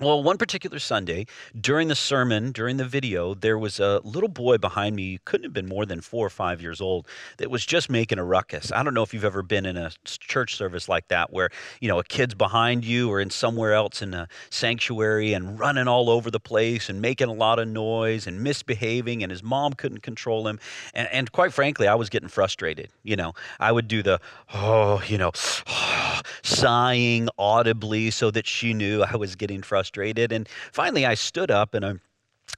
Well, 0.00 0.22
one 0.22 0.38
particular 0.38 0.78
Sunday, 0.78 1.26
during 1.60 1.88
the 1.88 1.96
sermon, 1.96 2.52
during 2.52 2.76
the 2.76 2.84
video, 2.84 3.34
there 3.34 3.58
was 3.58 3.80
a 3.80 4.00
little 4.04 4.28
boy 4.28 4.56
behind 4.56 4.94
me, 4.94 5.18
couldn't 5.24 5.42
have 5.42 5.52
been 5.52 5.66
more 5.66 5.84
than 5.84 6.00
four 6.00 6.24
or 6.24 6.30
five 6.30 6.62
years 6.62 6.80
old, 6.80 7.08
that 7.38 7.50
was 7.50 7.66
just 7.66 7.90
making 7.90 8.20
a 8.20 8.24
ruckus. 8.24 8.70
I 8.70 8.84
don't 8.84 8.94
know 8.94 9.02
if 9.02 9.12
you've 9.12 9.24
ever 9.24 9.42
been 9.42 9.66
in 9.66 9.76
a 9.76 9.90
church 10.04 10.54
service 10.54 10.88
like 10.88 11.08
that 11.08 11.32
where, 11.32 11.50
you 11.80 11.88
know, 11.88 11.98
a 11.98 12.04
kid's 12.04 12.34
behind 12.34 12.84
you 12.84 13.10
or 13.10 13.18
in 13.18 13.30
somewhere 13.30 13.72
else 13.72 14.00
in 14.00 14.14
a 14.14 14.28
sanctuary 14.50 15.32
and 15.32 15.58
running 15.58 15.88
all 15.88 16.10
over 16.10 16.30
the 16.30 16.38
place 16.38 16.88
and 16.88 17.02
making 17.02 17.26
a 17.26 17.32
lot 17.32 17.58
of 17.58 17.66
noise 17.66 18.28
and 18.28 18.40
misbehaving, 18.40 19.24
and 19.24 19.32
his 19.32 19.42
mom 19.42 19.72
couldn't 19.72 20.02
control 20.02 20.46
him. 20.46 20.60
And, 20.94 21.08
and 21.10 21.32
quite 21.32 21.52
frankly, 21.52 21.88
I 21.88 21.96
was 21.96 22.08
getting 22.08 22.28
frustrated. 22.28 22.90
You 23.02 23.16
know, 23.16 23.32
I 23.58 23.72
would 23.72 23.88
do 23.88 24.04
the, 24.04 24.20
oh, 24.54 25.02
you 25.08 25.18
know, 25.18 25.32
sighing 26.44 27.28
audibly 27.36 28.12
so 28.12 28.30
that 28.30 28.46
she 28.46 28.72
knew 28.74 29.02
I 29.02 29.16
was 29.16 29.34
getting 29.34 29.60
frustrated 29.60 29.87
frustrated. 29.88 30.32
And 30.32 30.48
finally, 30.72 31.06
I 31.06 31.14
stood 31.14 31.50
up 31.50 31.74
and 31.74 31.84
I 31.84 31.94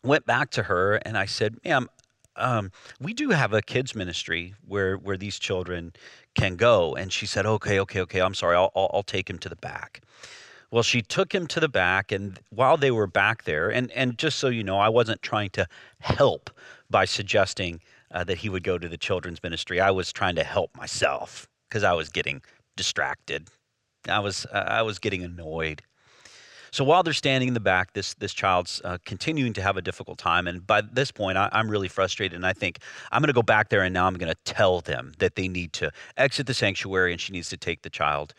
went 0.03 0.27
back 0.27 0.51
to 0.51 0.65
her 0.65 0.97
and 0.97 1.17
I 1.17 1.27
said, 1.27 1.57
ma'am, 1.65 1.89
um, 2.37 2.73
we 3.01 3.13
do 3.13 3.31
have 3.31 3.53
a 3.53 3.63
kids 3.63 3.95
ministry 3.95 4.55
where 4.67 4.97
where 4.97 5.17
these 5.17 5.39
children 5.39 5.93
can 6.35 6.57
go. 6.57 6.95
And 6.97 7.13
she 7.13 7.27
said, 7.27 7.47
okay, 7.47 7.81
okay, 7.81 8.01
okay. 8.01 8.21
I'm 8.21 8.35
sorry. 8.35 8.57
I'll, 8.57 8.73
I'll, 8.75 8.91
I'll 8.95 9.03
take 9.03 9.29
him 9.29 9.39
to 9.39 9.49
the 9.49 9.57
back. 9.57 10.01
Well, 10.73 10.85
she 10.85 11.03
took 11.03 11.35
him 11.35 11.49
to 11.49 11.59
the 11.61 11.69
back, 11.69 12.13
and 12.13 12.39
while 12.51 12.77
they 12.77 12.93
were 12.93 13.09
back 13.09 13.43
there, 13.43 13.69
and, 13.73 13.91
and 13.91 14.17
just 14.17 14.39
so 14.39 14.47
you 14.47 14.63
know, 14.63 14.79
I 14.79 14.89
wasn't 14.89 15.21
trying 15.21 15.51
to 15.51 15.67
help 15.99 16.49
by 16.89 17.07
suggesting 17.07 17.81
uh, 18.13 18.23
that 18.23 18.39
he 18.39 18.49
would 18.49 18.63
go 18.63 18.79
to 18.79 18.89
the 18.89 18.97
children's 18.97 19.43
ministry. 19.43 19.81
I 19.81 19.91
was 19.91 20.13
trying 20.13 20.37
to 20.37 20.45
help 20.45 20.77
myself 20.77 21.49
because 21.69 21.83
I 21.83 21.93
was 21.95 22.09
getting 22.09 22.41
distracted. 22.77 23.49
I 24.09 24.21
was 24.21 24.47
uh, 24.47 24.65
I 24.81 24.83
was 24.83 24.99
getting 25.01 25.25
annoyed. 25.25 25.83
So 26.73 26.85
while 26.85 27.03
they're 27.03 27.13
standing 27.13 27.49
in 27.49 27.55
the 27.55 27.61
back, 27.61 27.93
this 27.93 28.15
this 28.15 28.33
child's 28.33 28.81
uh, 28.85 28.99
continuing 29.05 29.53
to 29.55 29.63
have 29.63 29.77
a 29.77 29.83
difficult 29.83 30.19
time, 30.19 30.47
and 30.47 30.67
by 30.67 30.81
this 30.81 31.11
point, 31.11 31.37
I, 31.37 31.49
am 31.53 31.71
really 31.71 31.89
frustrated, 31.89 32.37
and 32.37 32.47
I 32.47 32.53
think 32.53 32.79
I'm 33.11 33.21
going 33.21 33.29
to 33.29 33.33
go 33.33 33.43
back 33.43 33.69
there, 33.69 33.83
and 33.83 33.93
now 33.93 34.07
I'm 34.07 34.15
going 34.15 34.33
to 34.33 34.39
tell 34.45 34.81
them 34.81 35.13
that 35.19 35.35
they 35.35 35.49
need 35.49 35.73
to 35.75 35.91
exit 36.17 36.47
the 36.47 36.55
sanctuary, 36.55 37.13
and 37.13 37.21
she 37.21 37.33
needs 37.33 37.49
to 37.51 37.57
take 37.57 37.83
the 37.83 37.91
child 37.91 38.35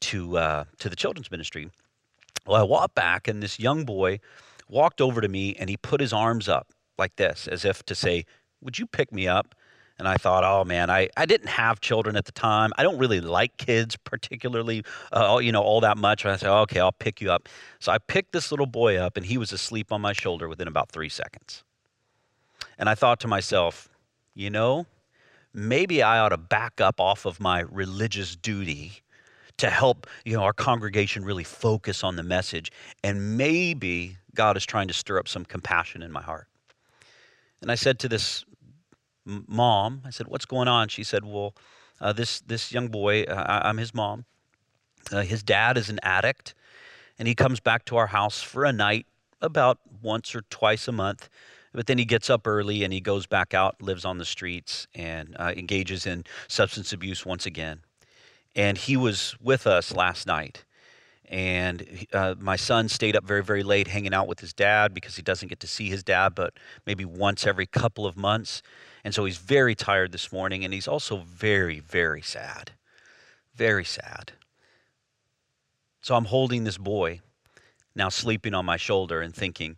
to 0.00 0.38
uh, 0.38 0.64
to 0.78 0.88
the 0.88 0.96
children's 0.96 1.30
ministry. 1.30 1.70
Well, 2.46 2.60
I 2.60 2.64
walked 2.64 2.94
back, 2.94 3.28
and 3.28 3.42
this 3.42 3.58
young 3.58 3.84
boy 3.84 4.20
walked 4.68 5.00
over 5.00 5.20
to 5.20 5.28
me, 5.28 5.54
and 5.58 5.68
he 5.68 5.76
put 5.76 6.00
his 6.00 6.12
arms 6.12 6.48
up 6.48 6.68
like 6.98 7.16
this, 7.16 7.48
as 7.48 7.64
if 7.64 7.82
to 7.86 7.94
say, 7.94 8.24
"Would 8.60 8.78
you 8.78 8.86
pick 8.86 9.12
me 9.12 9.26
up?" 9.26 9.54
And 9.98 10.06
I 10.06 10.16
thought, 10.16 10.44
oh 10.44 10.64
man, 10.64 10.90
I, 10.90 11.08
I 11.16 11.26
didn't 11.26 11.48
have 11.48 11.80
children 11.80 12.16
at 12.16 12.26
the 12.26 12.32
time. 12.32 12.72
I 12.76 12.82
don't 12.82 12.98
really 12.98 13.20
like 13.20 13.56
kids 13.56 13.96
particularly, 13.96 14.84
uh, 15.12 15.38
you 15.42 15.52
know, 15.52 15.62
all 15.62 15.80
that 15.80 15.96
much. 15.96 16.24
And 16.24 16.32
I 16.32 16.36
said, 16.36 16.50
okay, 16.50 16.80
I'll 16.80 16.92
pick 16.92 17.20
you 17.20 17.30
up. 17.30 17.48
So 17.78 17.92
I 17.92 17.98
picked 17.98 18.32
this 18.32 18.50
little 18.50 18.66
boy 18.66 18.96
up, 18.96 19.16
and 19.16 19.24
he 19.24 19.38
was 19.38 19.52
asleep 19.52 19.92
on 19.92 20.00
my 20.00 20.12
shoulder 20.12 20.48
within 20.48 20.68
about 20.68 20.90
three 20.90 21.08
seconds. 21.08 21.64
And 22.78 22.88
I 22.88 22.94
thought 22.94 23.20
to 23.20 23.28
myself, 23.28 23.88
you 24.34 24.50
know, 24.50 24.86
maybe 25.54 26.02
I 26.02 26.18
ought 26.18 26.28
to 26.28 26.36
back 26.36 26.80
up 26.80 27.00
off 27.00 27.24
of 27.24 27.40
my 27.40 27.60
religious 27.60 28.36
duty 28.36 29.02
to 29.56 29.70
help 29.70 30.06
you 30.26 30.36
know 30.36 30.42
our 30.42 30.52
congregation 30.52 31.24
really 31.24 31.44
focus 31.44 32.04
on 32.04 32.16
the 32.16 32.22
message 32.22 32.70
and 33.02 33.38
maybe 33.38 34.18
god 34.34 34.54
is 34.54 34.66
trying 34.66 34.86
to 34.86 34.92
stir 34.92 35.18
up 35.18 35.26
some 35.26 35.46
compassion 35.46 36.02
in 36.02 36.12
my 36.12 36.20
heart 36.20 36.46
and 37.62 37.72
i 37.72 37.74
said 37.74 37.98
to 37.98 38.06
this 38.06 38.44
mom. 39.26 40.02
I 40.04 40.10
said, 40.10 40.28
"What's 40.28 40.46
going 40.46 40.68
on?" 40.68 40.88
She 40.88 41.04
said, 41.04 41.24
"Well, 41.24 41.54
uh, 42.00 42.12
this 42.12 42.40
this 42.40 42.72
young 42.72 42.88
boy, 42.88 43.22
uh, 43.24 43.60
I'm 43.64 43.76
his 43.76 43.92
mom. 43.94 44.24
Uh, 45.12 45.22
his 45.22 45.42
dad 45.42 45.76
is 45.76 45.88
an 45.88 46.00
addict, 46.02 46.54
and 47.18 47.28
he 47.28 47.34
comes 47.34 47.60
back 47.60 47.84
to 47.86 47.96
our 47.96 48.08
house 48.08 48.42
for 48.42 48.64
a 48.64 48.72
night 48.72 49.06
about 49.40 49.78
once 50.02 50.34
or 50.34 50.42
twice 50.50 50.88
a 50.88 50.92
month." 50.92 51.28
But 51.72 51.86
then 51.86 51.98
he 51.98 52.06
gets 52.06 52.30
up 52.30 52.46
early 52.46 52.84
and 52.84 52.92
he 52.92 53.02
goes 53.02 53.26
back 53.26 53.52
out, 53.52 53.82
lives 53.82 54.06
on 54.06 54.16
the 54.16 54.24
streets, 54.24 54.86
and 54.94 55.36
uh, 55.38 55.52
engages 55.54 56.06
in 56.06 56.24
substance 56.48 56.90
abuse 56.90 57.26
once 57.26 57.44
again. 57.44 57.80
And 58.54 58.78
he 58.78 58.96
was 58.96 59.36
with 59.42 59.66
us 59.66 59.94
last 59.94 60.26
night 60.26 60.64
and 61.28 62.06
uh, 62.12 62.34
my 62.38 62.56
son 62.56 62.88
stayed 62.88 63.16
up 63.16 63.24
very 63.24 63.42
very 63.42 63.62
late 63.62 63.88
hanging 63.88 64.14
out 64.14 64.28
with 64.28 64.40
his 64.40 64.52
dad 64.52 64.94
because 64.94 65.16
he 65.16 65.22
doesn't 65.22 65.48
get 65.48 65.60
to 65.60 65.66
see 65.66 65.88
his 65.88 66.02
dad 66.02 66.34
but 66.34 66.54
maybe 66.86 67.04
once 67.04 67.46
every 67.46 67.66
couple 67.66 68.06
of 68.06 68.16
months 68.16 68.62
and 69.06 69.14
so 69.14 69.24
he's 69.24 69.38
very 69.38 69.76
tired 69.76 70.10
this 70.10 70.32
morning, 70.32 70.64
and 70.64 70.74
he's 70.74 70.88
also 70.88 71.18
very, 71.18 71.78
very 71.78 72.20
sad. 72.20 72.72
Very 73.54 73.84
sad. 73.84 74.32
So 76.00 76.16
I'm 76.16 76.24
holding 76.24 76.64
this 76.64 76.76
boy 76.76 77.20
now 77.94 78.08
sleeping 78.08 78.52
on 78.52 78.66
my 78.66 78.76
shoulder 78.76 79.20
and 79.20 79.32
thinking, 79.32 79.76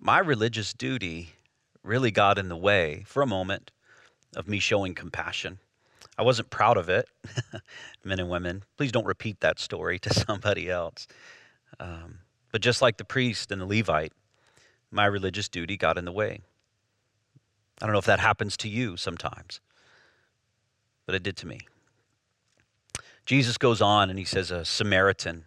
my 0.00 0.18
religious 0.18 0.72
duty 0.72 1.34
really 1.82 2.10
got 2.10 2.38
in 2.38 2.48
the 2.48 2.56
way 2.56 3.04
for 3.06 3.22
a 3.22 3.26
moment 3.26 3.70
of 4.34 4.48
me 4.48 4.60
showing 4.60 4.94
compassion. 4.94 5.58
I 6.16 6.22
wasn't 6.22 6.48
proud 6.48 6.78
of 6.78 6.88
it, 6.88 7.06
men 8.02 8.18
and 8.18 8.30
women. 8.30 8.64
Please 8.78 8.92
don't 8.92 9.04
repeat 9.04 9.40
that 9.40 9.58
story 9.58 9.98
to 9.98 10.14
somebody 10.26 10.70
else. 10.70 11.06
Um, 11.78 12.20
but 12.50 12.62
just 12.62 12.80
like 12.80 12.96
the 12.96 13.04
priest 13.04 13.52
and 13.52 13.60
the 13.60 13.66
Levite, 13.66 14.14
my 14.90 15.04
religious 15.04 15.50
duty 15.50 15.76
got 15.76 15.98
in 15.98 16.06
the 16.06 16.12
way. 16.12 16.40
I 17.80 17.86
don't 17.86 17.92
know 17.92 17.98
if 17.98 18.06
that 18.06 18.20
happens 18.20 18.56
to 18.58 18.68
you 18.68 18.96
sometimes, 18.96 19.60
but 21.06 21.14
it 21.14 21.22
did 21.22 21.36
to 21.38 21.46
me. 21.46 21.60
Jesus 23.24 23.58
goes 23.58 23.80
on 23.80 24.10
and 24.10 24.18
he 24.18 24.24
says, 24.24 24.50
A 24.50 24.64
Samaritan 24.64 25.44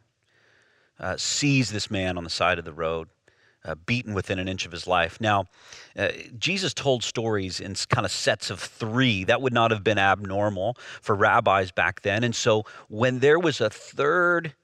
uh, 0.99 1.17
sees 1.17 1.71
this 1.71 1.89
man 1.89 2.17
on 2.17 2.23
the 2.23 2.29
side 2.29 2.59
of 2.59 2.65
the 2.65 2.73
road. 2.73 3.09
Uh, 3.63 3.75
beaten 3.75 4.15
within 4.15 4.39
an 4.39 4.47
inch 4.47 4.65
of 4.65 4.71
his 4.71 4.87
life. 4.87 5.21
Now, 5.21 5.45
uh, 5.95 6.07
Jesus 6.39 6.73
told 6.73 7.03
stories 7.03 7.59
in 7.59 7.75
kind 7.89 8.05
of 8.05 8.11
sets 8.11 8.49
of 8.49 8.59
three. 8.59 9.23
That 9.25 9.39
would 9.39 9.53
not 9.53 9.69
have 9.69 9.83
been 9.83 9.99
abnormal 9.99 10.77
for 10.99 11.13
rabbis 11.13 11.71
back 11.71 12.01
then. 12.01 12.23
And 12.23 12.33
so, 12.33 12.65
when 12.87 13.19
there 13.19 13.37
was 13.37 13.61
a 13.61 13.69
third 13.69 14.55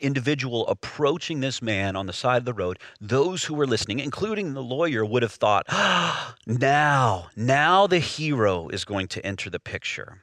individual 0.00 0.66
approaching 0.68 1.40
this 1.40 1.60
man 1.60 1.96
on 1.96 2.06
the 2.06 2.12
side 2.12 2.38
of 2.38 2.44
the 2.44 2.54
road, 2.54 2.78
those 3.00 3.44
who 3.44 3.54
were 3.54 3.66
listening, 3.66 3.98
including 3.98 4.54
the 4.54 4.62
lawyer, 4.62 5.04
would 5.04 5.22
have 5.22 5.32
thought, 5.32 5.66
ah, 5.68 6.34
now, 6.46 7.28
now 7.36 7.86
the 7.86 7.98
hero 7.98 8.68
is 8.68 8.84
going 8.84 9.08
to 9.08 9.24
enter 9.24 9.50
the 9.50 9.60
picture. 9.60 10.22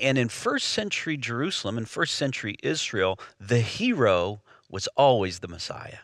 And 0.00 0.18
in 0.18 0.28
first 0.28 0.68
century 0.68 1.16
Jerusalem, 1.16 1.78
in 1.78 1.84
first 1.84 2.14
century 2.14 2.56
Israel, 2.62 3.18
the 3.40 3.60
hero 3.60 4.42
was 4.70 4.88
always 4.96 5.40
the 5.40 5.48
Messiah 5.48 5.98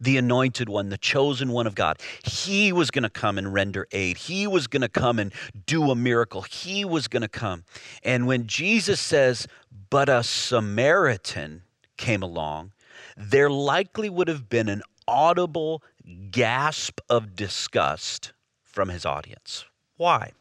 the 0.00 0.16
anointed 0.16 0.68
one, 0.68 0.88
the 0.88 0.98
chosen 0.98 1.50
one 1.50 1.66
of 1.66 1.74
God. 1.74 1.98
He 2.24 2.72
was 2.72 2.90
going 2.90 3.02
to 3.02 3.10
come 3.10 3.38
and 3.38 3.52
render 3.52 3.86
aid. 3.92 4.16
He 4.16 4.46
was 4.46 4.66
going 4.66 4.82
to 4.82 4.88
come 4.88 5.18
and 5.18 5.32
do 5.66 5.90
a 5.90 5.94
miracle. 5.94 6.42
He 6.42 6.84
was 6.84 7.08
going 7.08 7.22
to 7.22 7.28
come. 7.28 7.64
And 8.02 8.26
when 8.26 8.46
Jesus 8.46 9.00
says, 9.00 9.46
but 9.90 10.08
a 10.08 10.22
Samaritan, 10.22 11.62
came 12.02 12.22
along, 12.22 12.72
there 13.16 13.48
likely 13.48 14.10
would 14.10 14.26
have 14.26 14.48
been 14.48 14.68
an 14.68 14.82
audible 15.06 15.82
gasp 16.30 17.00
of 17.08 17.36
disgust 17.36 18.32
from 18.64 18.88
his 18.88 19.06
audience. 19.06 19.64
Why? 19.96 20.32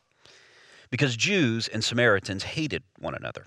Because 0.90 1.16
Jews 1.16 1.68
and 1.68 1.84
Samaritans 1.84 2.44
hated 2.44 2.84
one 2.98 3.14
another. 3.14 3.46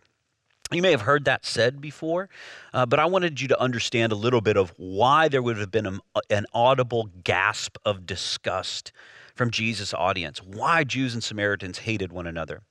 You 0.70 0.80
may 0.80 0.92
have 0.92 1.02
heard 1.02 1.24
that 1.24 1.44
said 1.44 1.80
before, 1.80 2.28
uh, 2.72 2.86
but 2.86 3.00
I 3.00 3.04
wanted 3.04 3.40
you 3.40 3.48
to 3.48 3.60
understand 3.60 4.12
a 4.12 4.16
little 4.16 4.40
bit 4.40 4.56
of 4.56 4.72
why 4.76 5.28
there 5.28 5.42
would 5.42 5.58
have 5.58 5.72
been 5.72 5.86
a, 5.86 6.20
an 6.30 6.46
audible 6.54 7.10
gasp 7.24 7.76
of 7.84 8.06
disgust 8.06 8.92
from 9.34 9.50
Jesus' 9.50 9.92
audience, 9.92 10.40
why 10.40 10.84
Jews 10.84 11.14
and 11.14 11.22
Samaritans 11.22 11.78
hated 11.78 12.12
one 12.12 12.26
another. 12.28 12.62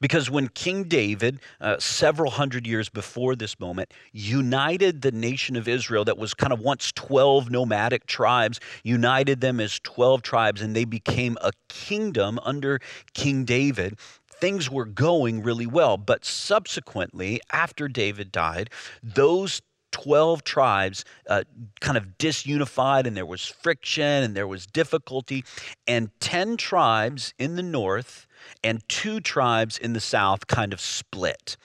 Because 0.00 0.30
when 0.30 0.48
King 0.48 0.84
David, 0.84 1.40
uh, 1.60 1.78
several 1.78 2.30
hundred 2.30 2.66
years 2.66 2.88
before 2.88 3.36
this 3.36 3.58
moment, 3.58 3.92
united 4.12 5.02
the 5.02 5.12
nation 5.12 5.56
of 5.56 5.68
Israel 5.68 6.04
that 6.04 6.18
was 6.18 6.34
kind 6.34 6.52
of 6.52 6.60
once 6.60 6.92
12 6.92 7.50
nomadic 7.50 8.06
tribes, 8.06 8.60
united 8.82 9.40
them 9.40 9.60
as 9.60 9.78
12 9.80 10.22
tribes, 10.22 10.62
and 10.62 10.74
they 10.74 10.84
became 10.84 11.36
a 11.40 11.52
kingdom 11.68 12.38
under 12.42 12.80
King 13.14 13.44
David, 13.44 13.98
things 14.42 14.70
were 14.70 14.84
going 14.84 15.42
really 15.42 15.66
well. 15.66 15.96
But 15.96 16.24
subsequently, 16.24 17.40
after 17.52 17.88
David 17.88 18.32
died, 18.32 18.70
those 19.02 19.62
12 19.92 20.42
tribes 20.42 21.04
uh, 21.28 21.44
kind 21.80 21.96
of 21.96 22.18
disunified, 22.18 23.06
and 23.06 23.16
there 23.16 23.26
was 23.26 23.46
friction 23.46 24.24
and 24.24 24.34
there 24.34 24.48
was 24.48 24.66
difficulty, 24.66 25.44
and 25.86 26.10
10 26.20 26.56
tribes 26.56 27.34
in 27.38 27.54
the 27.54 27.62
north 27.62 28.26
and 28.62 28.86
two 28.88 29.20
tribes 29.20 29.78
in 29.78 29.92
the 29.92 30.00
south 30.00 30.46
kind 30.46 30.72
of 30.72 30.80
split. 30.80 31.56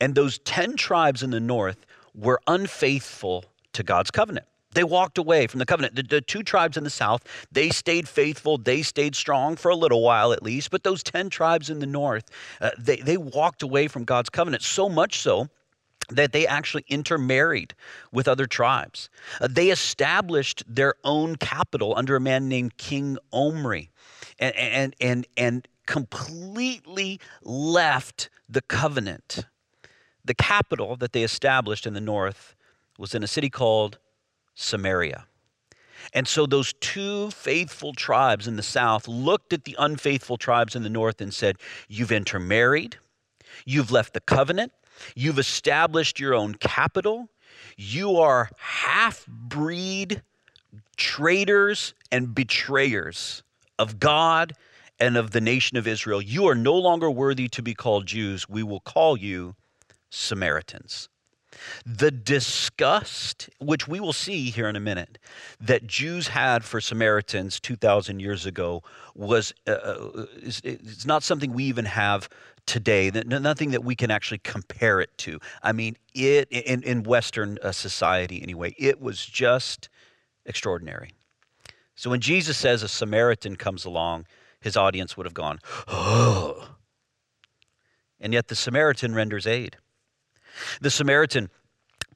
And 0.00 0.14
those 0.14 0.38
10 0.40 0.76
tribes 0.76 1.22
in 1.22 1.30
the 1.30 1.40
north 1.40 1.86
were 2.14 2.40
unfaithful 2.46 3.44
to 3.72 3.82
God's 3.82 4.10
covenant. 4.10 4.46
They 4.72 4.84
walked 4.84 5.16
away 5.16 5.46
from 5.46 5.58
the 5.58 5.66
covenant. 5.66 5.94
The, 5.94 6.02
the, 6.02 6.20
two 6.20 6.42
tribes 6.42 6.76
in 6.76 6.84
the 6.84 6.90
south, 6.90 7.24
they 7.50 7.70
stayed 7.70 8.06
faithful. 8.08 8.58
They 8.58 8.82
stayed 8.82 9.16
strong 9.16 9.56
for 9.56 9.70
a 9.70 9.76
little 9.76 10.02
while 10.02 10.34
at 10.34 10.42
least. 10.42 10.70
But 10.70 10.84
those 10.84 11.02
10 11.02 11.30
tribes 11.30 11.70
in 11.70 11.78
the 11.78 11.86
north, 11.86 12.24
uh, 12.60 12.70
they, 12.78 12.96
they 12.96 13.16
walked 13.16 13.62
away 13.62 13.88
from 13.88 14.04
God's 14.04 14.28
covenant, 14.28 14.62
so 14.62 14.90
much 14.90 15.18
so 15.18 15.48
that 16.10 16.32
they 16.32 16.46
actually 16.46 16.84
intermarried 16.88 17.74
with 18.12 18.28
other 18.28 18.46
tribes. 18.46 19.08
Uh, 19.40 19.48
they 19.50 19.70
established 19.70 20.62
their 20.68 20.94
own 21.04 21.36
capital 21.36 21.94
under 21.96 22.14
a 22.14 22.20
man 22.20 22.48
named 22.48 22.76
King 22.76 23.16
Omri 23.32 23.90
and, 24.38 24.54
and, 24.56 24.96
and, 25.00 25.26
and 25.36 25.68
completely 25.86 27.20
left 27.42 28.28
the 28.48 28.62
covenant. 28.62 29.46
The 30.24 30.34
capital 30.34 30.96
that 30.96 31.12
they 31.12 31.22
established 31.22 31.86
in 31.86 31.94
the 31.94 32.00
north 32.00 32.54
was 32.98 33.14
in 33.14 33.22
a 33.22 33.28
city 33.28 33.50
called 33.50 33.98
Samaria. 34.54 35.26
And 36.12 36.26
so 36.28 36.46
those 36.46 36.72
two 36.74 37.30
faithful 37.30 37.92
tribes 37.92 38.46
in 38.46 38.56
the 38.56 38.62
south 38.62 39.08
looked 39.08 39.52
at 39.52 39.64
the 39.64 39.76
unfaithful 39.78 40.36
tribes 40.36 40.76
in 40.76 40.82
the 40.82 40.90
north 40.90 41.20
and 41.20 41.32
said, 41.32 41.56
You've 41.88 42.12
intermarried, 42.12 42.96
you've 43.64 43.90
left 43.90 44.14
the 44.14 44.20
covenant, 44.20 44.72
you've 45.14 45.38
established 45.38 46.20
your 46.20 46.34
own 46.34 46.54
capital, 46.54 47.28
you 47.76 48.16
are 48.16 48.50
half 48.58 49.26
breed 49.26 50.22
traitors 50.96 51.94
and 52.10 52.34
betrayers 52.34 53.42
of 53.78 53.98
God 53.98 54.54
and 54.98 55.16
of 55.16 55.30
the 55.30 55.40
nation 55.40 55.76
of 55.76 55.86
Israel. 55.86 56.22
You 56.22 56.46
are 56.48 56.54
no 56.54 56.74
longer 56.74 57.10
worthy 57.10 57.48
to 57.48 57.62
be 57.62 57.74
called 57.74 58.06
Jews. 58.06 58.48
We 58.48 58.62
will 58.62 58.80
call 58.80 59.16
you 59.16 59.54
Samaritans. 60.10 61.08
The 61.86 62.10
disgust, 62.10 63.48
which 63.60 63.88
we 63.88 63.98
will 63.98 64.12
see 64.12 64.50
here 64.50 64.68
in 64.68 64.76
a 64.76 64.80
minute, 64.80 65.18
that 65.60 65.86
Jews 65.86 66.28
had 66.28 66.64
for 66.64 66.80
Samaritans 66.80 67.60
2,000 67.60 68.20
years 68.20 68.44
ago 68.44 68.82
was 69.14 69.54
uh, 69.66 69.70
uh 69.70 70.26
it's 70.42 71.06
not 71.06 71.22
something 71.22 71.52
we 71.52 71.64
even 71.64 71.86
have 71.86 72.28
today. 72.66 73.10
Nothing 73.24 73.70
that 73.70 73.84
we 73.84 73.94
can 73.94 74.10
actually 74.10 74.38
compare 74.38 75.00
it 75.00 75.16
to. 75.18 75.38
I 75.62 75.72
mean, 75.72 75.96
it 76.14 76.48
in, 76.50 76.82
in 76.82 77.04
Western 77.04 77.58
uh, 77.62 77.72
society 77.72 78.42
anyway, 78.42 78.74
it 78.76 79.00
was 79.00 79.24
just 79.24 79.88
extraordinary. 80.44 81.12
So 81.94 82.10
when 82.10 82.20
Jesus 82.20 82.58
says 82.58 82.82
a 82.82 82.88
Samaritan 82.88 83.56
comes 83.56 83.86
along, 83.86 84.26
his 84.66 84.76
audience 84.76 85.16
would 85.16 85.26
have 85.26 85.32
gone, 85.32 85.60
oh. 85.86 86.70
And 88.18 88.32
yet 88.32 88.48
the 88.48 88.56
Samaritan 88.56 89.14
renders 89.14 89.46
aid. 89.46 89.76
The 90.80 90.90
Samaritan 90.90 91.50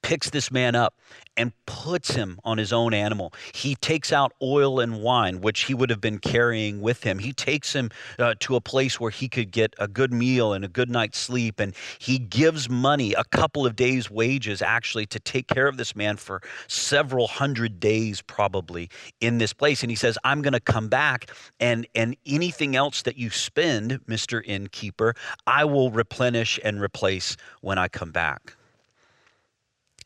picks 0.02 0.30
this 0.30 0.50
man 0.50 0.75
up 0.75 0.95
and 1.37 1.52
puts 1.66 2.11
him 2.14 2.38
on 2.45 2.59
his 2.59 2.73
own 2.73 2.92
animal. 2.92 3.33
He 3.54 3.75
takes 3.75 4.12
out 4.12 4.33
oil 4.42 4.80
and 4.80 5.02
wine, 5.02 5.40
which 5.40 5.62
he 5.62 5.75
would 5.75 5.90
have 5.90 6.00
been 6.00 6.19
carrying 6.19 6.80
with 6.80 7.02
him. 7.02 7.19
He 7.19 7.33
takes 7.33 7.73
him 7.75 7.90
uh, 8.19 8.35
to 8.40 8.57
a 8.57 8.61
place 8.61 8.99
where 8.99 9.11
he 9.11 9.28
could 9.28 9.50
get 9.50 9.75
a 9.78 9.88
good 9.88 10.12
meal 10.12 10.52
and 10.52 10.64
a 10.64 10.69
good 10.69 10.90
night's 10.90 11.19
sleep. 11.19 11.61
And 11.61 11.75
he 11.99 12.19
gives 12.19 12.69
money, 12.69 13.14
a 13.14 13.25
couple 13.25 13.66
of 13.66 13.76
days' 13.76 14.11
wages 14.11 14.62
actually, 14.62 15.07
to 15.07 15.21
take 15.21 15.47
care 15.47 15.66
of 15.66 15.76
this 15.76 15.97
man 15.97 16.16
for 16.16 16.42
several 16.66 17.26
hundred 17.26 17.80
days 17.80 18.21
probably 18.23 18.90
in 19.21 19.38
this 19.38 19.52
place. 19.52 19.83
And 19.83 19.90
he 19.90 19.97
says, 19.97 20.19
I'm 20.25 20.43
going 20.43 20.52
to 20.52 20.60
come 20.60 20.89
back 20.89 21.30
and, 21.58 21.86
and 21.95 22.17
anything 22.26 22.76
else 22.76 23.02
that 23.02 23.17
you 23.17 23.30
spend, 23.30 24.00
Mr. 24.06 24.43
Innkeeper, 24.45 25.15
I 25.47 25.65
will 25.65 25.91
replenish 25.91 26.58
and 26.63 26.80
replace 26.80 27.36
when 27.60 27.78
I 27.78 27.89
come 27.89 28.13
back. 28.13 28.56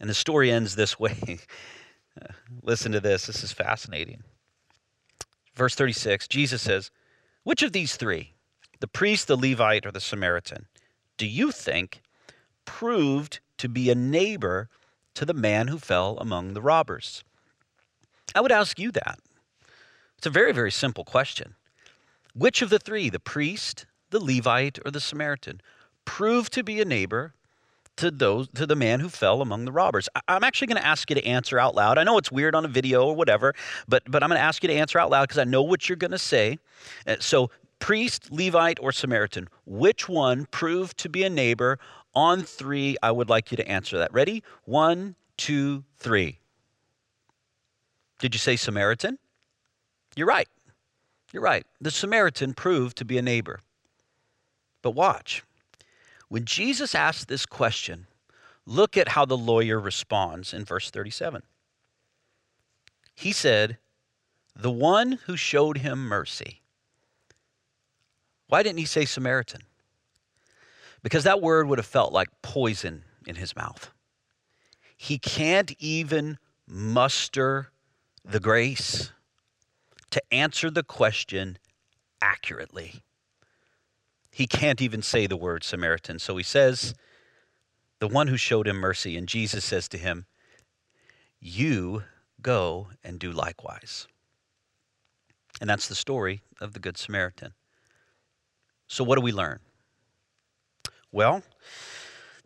And 0.04 0.10
the 0.10 0.14
story 0.14 0.50
ends 0.50 0.76
this 0.76 1.00
way. 1.00 1.38
Uh, 2.20 2.26
listen 2.62 2.92
to 2.92 3.00
this. 3.00 3.24
This 3.24 3.42
is 3.42 3.52
fascinating. 3.52 4.22
Verse 5.54 5.74
36 5.74 6.28
Jesus 6.28 6.60
says, 6.60 6.90
Which 7.42 7.62
of 7.62 7.72
these 7.72 7.96
three, 7.96 8.34
the 8.80 8.86
priest, 8.86 9.28
the 9.28 9.36
Levite, 9.38 9.86
or 9.86 9.92
the 9.92 10.02
Samaritan, 10.02 10.66
do 11.16 11.26
you 11.26 11.50
think 11.50 12.02
proved 12.66 13.40
to 13.56 13.66
be 13.66 13.88
a 13.88 13.94
neighbor 13.94 14.68
to 15.14 15.24
the 15.24 15.32
man 15.32 15.68
who 15.68 15.78
fell 15.78 16.18
among 16.20 16.52
the 16.52 16.60
robbers? 16.60 17.24
I 18.34 18.42
would 18.42 18.52
ask 18.52 18.78
you 18.78 18.90
that. 18.90 19.20
It's 20.18 20.26
a 20.26 20.30
very, 20.30 20.52
very 20.52 20.70
simple 20.70 21.06
question. 21.06 21.54
Which 22.34 22.60
of 22.60 22.68
the 22.68 22.78
three, 22.78 23.08
the 23.08 23.18
priest, 23.18 23.86
the 24.10 24.20
Levite, 24.22 24.80
or 24.84 24.90
the 24.90 25.00
Samaritan, 25.00 25.62
proved 26.04 26.52
to 26.52 26.62
be 26.62 26.78
a 26.78 26.84
neighbor 26.84 27.32
to 27.96 28.10
those 28.10 28.48
to 28.54 28.66
the 28.66 28.76
man 28.76 29.00
who 29.00 29.08
fell 29.08 29.40
among 29.40 29.64
the 29.64 29.72
robbers. 29.72 30.08
I, 30.28 30.36
am 30.36 30.44
actually 30.44 30.68
going 30.68 30.80
to 30.80 30.86
ask 30.86 31.08
you 31.10 31.14
to 31.14 31.24
answer 31.24 31.58
out 31.58 31.74
loud. 31.74 31.98
I 31.98 32.04
know 32.04 32.18
it's 32.18 32.32
weird 32.32 32.54
on 32.54 32.64
a 32.64 32.68
video 32.68 33.04
or 33.06 33.14
whatever, 33.14 33.54
but 33.88 34.02
but 34.08 34.22
I'm 34.22 34.28
going 34.28 34.38
to 34.38 34.44
ask 34.44 34.62
you 34.62 34.68
to 34.68 34.74
answer 34.74 34.98
out 34.98 35.10
loud 35.10 35.28
because 35.28 35.38
I 35.38 35.44
know 35.44 35.62
what 35.62 35.88
you're 35.88 35.96
going 35.96 36.10
to 36.10 36.18
say. 36.18 36.58
Uh, 37.06 37.16
so, 37.20 37.50
priest, 37.78 38.30
Levite, 38.32 38.78
or 38.80 38.92
Samaritan, 38.92 39.48
which 39.66 40.08
one 40.08 40.46
proved 40.46 40.98
to 40.98 41.08
be 41.08 41.24
a 41.24 41.30
neighbor? 41.30 41.78
On 42.16 42.42
three, 42.42 42.96
I 43.02 43.10
would 43.10 43.28
like 43.28 43.50
you 43.50 43.56
to 43.56 43.68
answer 43.68 43.98
that. 43.98 44.12
Ready? 44.12 44.44
One, 44.66 45.16
two, 45.36 45.82
three. 45.98 46.38
Did 48.20 48.34
you 48.34 48.38
say 48.38 48.54
Samaritan? 48.54 49.18
You're 50.14 50.28
right. 50.28 50.48
You're 51.32 51.42
right. 51.42 51.66
The 51.80 51.90
Samaritan 51.90 52.54
proved 52.54 52.96
to 52.98 53.04
be 53.04 53.18
a 53.18 53.22
neighbor. 53.22 53.58
But 54.82 54.92
watch. 54.92 55.42
When 56.28 56.44
Jesus 56.44 56.94
asked 56.94 57.28
this 57.28 57.46
question, 57.46 58.06
look 58.66 58.96
at 58.96 59.08
how 59.08 59.24
the 59.24 59.36
lawyer 59.36 59.78
responds 59.78 60.52
in 60.52 60.64
verse 60.64 60.90
37. 60.90 61.42
He 63.14 63.32
said, 63.32 63.78
The 64.56 64.70
one 64.70 65.12
who 65.26 65.36
showed 65.36 65.78
him 65.78 66.06
mercy. 66.06 66.62
Why 68.48 68.62
didn't 68.62 68.78
he 68.78 68.84
say 68.84 69.04
Samaritan? 69.04 69.62
Because 71.02 71.24
that 71.24 71.42
word 71.42 71.68
would 71.68 71.78
have 71.78 71.86
felt 71.86 72.12
like 72.12 72.28
poison 72.42 73.04
in 73.26 73.36
his 73.36 73.54
mouth. 73.54 73.90
He 74.96 75.18
can't 75.18 75.74
even 75.78 76.38
muster 76.66 77.70
the 78.24 78.40
grace 78.40 79.12
to 80.10 80.22
answer 80.32 80.70
the 80.70 80.82
question 80.82 81.58
accurately. 82.22 83.02
He 84.34 84.46
can't 84.48 84.82
even 84.82 85.00
say 85.00 85.26
the 85.28 85.36
word 85.36 85.62
Samaritan. 85.62 86.18
So 86.18 86.36
he 86.36 86.42
says, 86.42 86.94
the 88.00 88.08
one 88.08 88.26
who 88.26 88.36
showed 88.36 88.66
him 88.66 88.76
mercy. 88.76 89.16
And 89.16 89.28
Jesus 89.28 89.64
says 89.64 89.88
to 89.88 89.96
him, 89.96 90.26
You 91.40 92.02
go 92.42 92.88
and 93.02 93.18
do 93.18 93.30
likewise. 93.30 94.06
And 95.60 95.70
that's 95.70 95.88
the 95.88 95.94
story 95.94 96.42
of 96.60 96.72
the 96.72 96.80
Good 96.80 96.98
Samaritan. 96.98 97.54
So, 98.88 99.04
what 99.04 99.16
do 99.16 99.22
we 99.22 99.32
learn? 99.32 99.60
Well, 101.12 101.42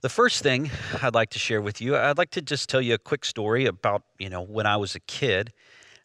the 0.02 0.08
first 0.08 0.42
thing 0.42 0.70
I'd 1.02 1.14
like 1.14 1.30
to 1.30 1.38
share 1.38 1.62
with 1.62 1.80
you, 1.80 1.96
I'd 1.96 2.18
like 2.18 2.30
to 2.32 2.42
just 2.42 2.68
tell 2.68 2.82
you 2.82 2.94
a 2.94 2.98
quick 2.98 3.24
story 3.24 3.66
about, 3.66 4.02
you 4.18 4.28
know, 4.28 4.42
when 4.42 4.66
I 4.66 4.76
was 4.76 4.94
a 4.94 5.00
kid 5.00 5.52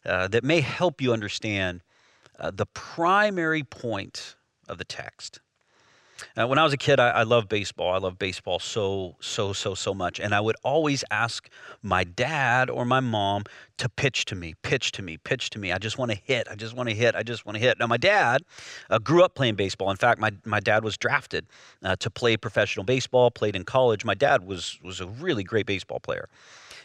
uh, 0.04 0.28
that 0.28 0.42
may 0.42 0.62
help 0.62 1.00
you 1.00 1.12
understand 1.12 1.82
uh, 2.40 2.50
the 2.50 2.66
primary 2.66 3.62
point 3.62 4.34
of 4.66 4.78
the 4.78 4.84
text. 4.84 5.40
Uh, 6.36 6.46
when 6.46 6.58
I 6.58 6.64
was 6.64 6.72
a 6.72 6.76
kid, 6.76 7.00
I, 7.00 7.10
I 7.10 7.22
loved 7.22 7.48
baseball. 7.48 7.92
I 7.92 7.98
loved 7.98 8.18
baseball 8.18 8.58
so, 8.58 9.16
so, 9.20 9.52
so, 9.52 9.74
so 9.74 9.94
much. 9.94 10.20
And 10.20 10.34
I 10.34 10.40
would 10.40 10.56
always 10.62 11.04
ask 11.10 11.48
my 11.82 12.04
dad 12.04 12.70
or 12.70 12.84
my 12.84 13.00
mom 13.00 13.44
to 13.78 13.88
pitch 13.88 14.24
to 14.26 14.34
me, 14.34 14.54
pitch 14.62 14.92
to 14.92 15.02
me, 15.02 15.16
pitch 15.16 15.50
to 15.50 15.58
me. 15.58 15.72
I 15.72 15.78
just 15.78 15.98
want 15.98 16.10
to 16.10 16.18
hit. 16.24 16.46
I 16.50 16.54
just 16.54 16.74
want 16.74 16.88
to 16.88 16.94
hit. 16.94 17.14
I 17.14 17.22
just 17.22 17.44
want 17.44 17.56
to 17.56 17.60
hit. 17.60 17.78
Now, 17.78 17.86
my 17.86 17.96
dad 17.96 18.42
uh, 18.90 18.98
grew 18.98 19.22
up 19.22 19.34
playing 19.34 19.56
baseball. 19.56 19.90
In 19.90 19.96
fact, 19.96 20.20
my, 20.20 20.32
my 20.44 20.60
dad 20.60 20.84
was 20.84 20.96
drafted 20.96 21.46
uh, 21.82 21.96
to 21.96 22.10
play 22.10 22.36
professional 22.36 22.84
baseball, 22.84 23.30
played 23.30 23.56
in 23.56 23.64
college. 23.64 24.04
My 24.04 24.14
dad 24.14 24.46
was, 24.46 24.78
was 24.82 25.00
a 25.00 25.06
really 25.06 25.44
great 25.44 25.66
baseball 25.66 26.00
player. 26.00 26.28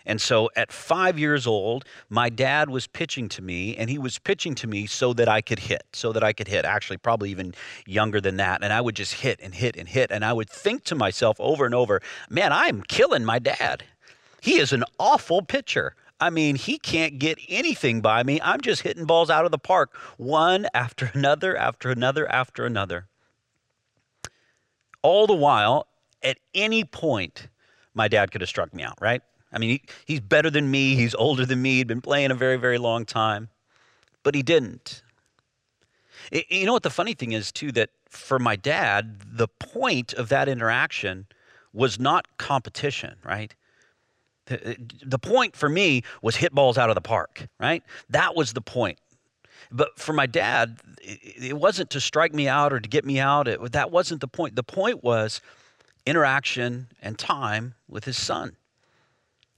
And 0.10 0.20
so 0.20 0.50
at 0.56 0.72
five 0.72 1.20
years 1.20 1.46
old, 1.46 1.86
my 2.10 2.30
dad 2.30 2.72
was 2.72 2.88
pitching 2.88 3.30
to 3.30 3.44
me, 3.44 3.76
and 3.78 3.92
he 3.92 4.00
was 4.00 4.18
pitching 4.18 4.56
to 4.56 4.66
me 4.66 4.88
so 4.88 5.14
that 5.14 5.30
I 5.30 5.40
could 5.40 5.60
hit, 5.60 5.84
so 5.94 6.12
that 6.14 6.24
I 6.24 6.34
could 6.34 6.48
hit. 6.48 6.66
Actually, 6.66 6.98
probably 6.98 7.30
even 7.30 7.54
younger 7.86 8.20
than 8.20 8.38
that. 8.38 8.64
And 8.64 8.74
I 8.74 8.82
would 8.82 8.96
just 8.96 9.14
hit 9.14 9.40
and 9.40 9.54
hit 9.54 9.78
and 9.78 9.88
hit. 9.88 10.10
And 10.10 10.26
I 10.26 10.34
would 10.34 10.50
think 10.50 10.84
to 10.86 10.96
myself 10.96 11.40
over 11.40 11.64
and 11.64 11.76
over, 11.76 12.02
man, 12.28 12.52
I'm 12.52 12.82
killing 12.82 13.24
my 13.24 13.38
dad. 13.38 13.84
He 14.42 14.58
is 14.58 14.74
an 14.74 14.84
awful 14.98 15.44
pitcher. 15.44 15.94
I 16.20 16.32
mean, 16.32 16.56
he 16.56 16.80
can't 16.80 17.20
get 17.20 17.38
anything 17.48 18.02
by 18.02 18.24
me. 18.24 18.42
I'm 18.42 18.62
just 18.62 18.82
hitting 18.82 19.06
balls 19.06 19.30
out 19.30 19.46
of 19.46 19.52
the 19.52 19.60
park, 19.60 19.96
one 20.18 20.66
after 20.74 21.12
another, 21.14 21.56
after 21.56 21.92
another, 21.92 22.28
after 22.28 22.66
another. 22.66 23.06
All 25.04 25.28
the 25.28 25.36
while, 25.36 25.86
at 26.24 26.40
any 26.56 26.84
point, 26.84 27.48
my 27.94 28.08
dad 28.08 28.32
could 28.32 28.42
have 28.42 28.50
struck 28.50 28.74
me 28.74 28.82
out, 28.82 28.98
right? 29.00 29.22
I 29.52 29.58
mean, 29.58 29.70
he, 29.72 29.82
he's 30.06 30.20
better 30.20 30.50
than 30.50 30.70
me. 30.70 30.96
He's 30.96 31.16
older 31.16 31.46
than 31.46 31.62
me. 31.62 31.78
He'd 31.78 31.88
been 31.88 32.02
playing 32.02 32.32
a 32.32 32.36
very, 32.36 32.58
very 32.58 32.78
long 32.78 33.06
time. 33.06 33.50
But 34.24 34.36
he 34.36 34.44
didn't. 34.44 35.02
You 36.32 36.66
know 36.66 36.74
what 36.74 36.84
the 36.84 36.90
funny 36.90 37.14
thing 37.14 37.32
is, 37.32 37.52
too, 37.52 37.72
that 37.72 37.90
for 38.10 38.38
my 38.38 38.56
dad, 38.56 39.22
the 39.26 39.48
point 39.48 40.14
of 40.14 40.30
that 40.30 40.48
interaction 40.48 41.28
was 41.74 42.00
not 42.00 42.28
competition, 42.38 43.16
right? 43.24 43.56
The 44.46 45.20
point 45.20 45.56
for 45.56 45.70
me 45.70 46.04
was 46.22 46.36
hit 46.36 46.54
balls 46.54 46.78
out 46.78 46.90
of 46.90 46.96
the 46.96 47.02
park, 47.02 47.48
right? 47.60 47.84
That 48.10 48.36
was 48.36 48.54
the 48.54 48.62
point. 48.62 49.00
But 49.72 50.00
for 50.00 50.14
my 50.14 50.26
dad, 50.26 50.80
it 51.02 51.56
wasn't 51.58 51.92
to 51.92 52.02
strike 52.02 52.34
me 52.34 52.48
out 52.48 52.74
or 52.74 52.80
to 52.80 52.90
get 52.90 53.06
me 53.06 53.20
out. 53.20 53.48
It, 53.48 53.72
that 53.72 53.92
wasn't 53.92 54.22
the 54.22 54.28
point. 54.28 54.56
The 54.56 54.64
point 54.64 55.04
was 55.04 55.42
interaction 56.06 56.88
and 57.02 57.18
time 57.18 57.76
with 57.88 58.06
his 58.06 58.18
son. 58.18 58.56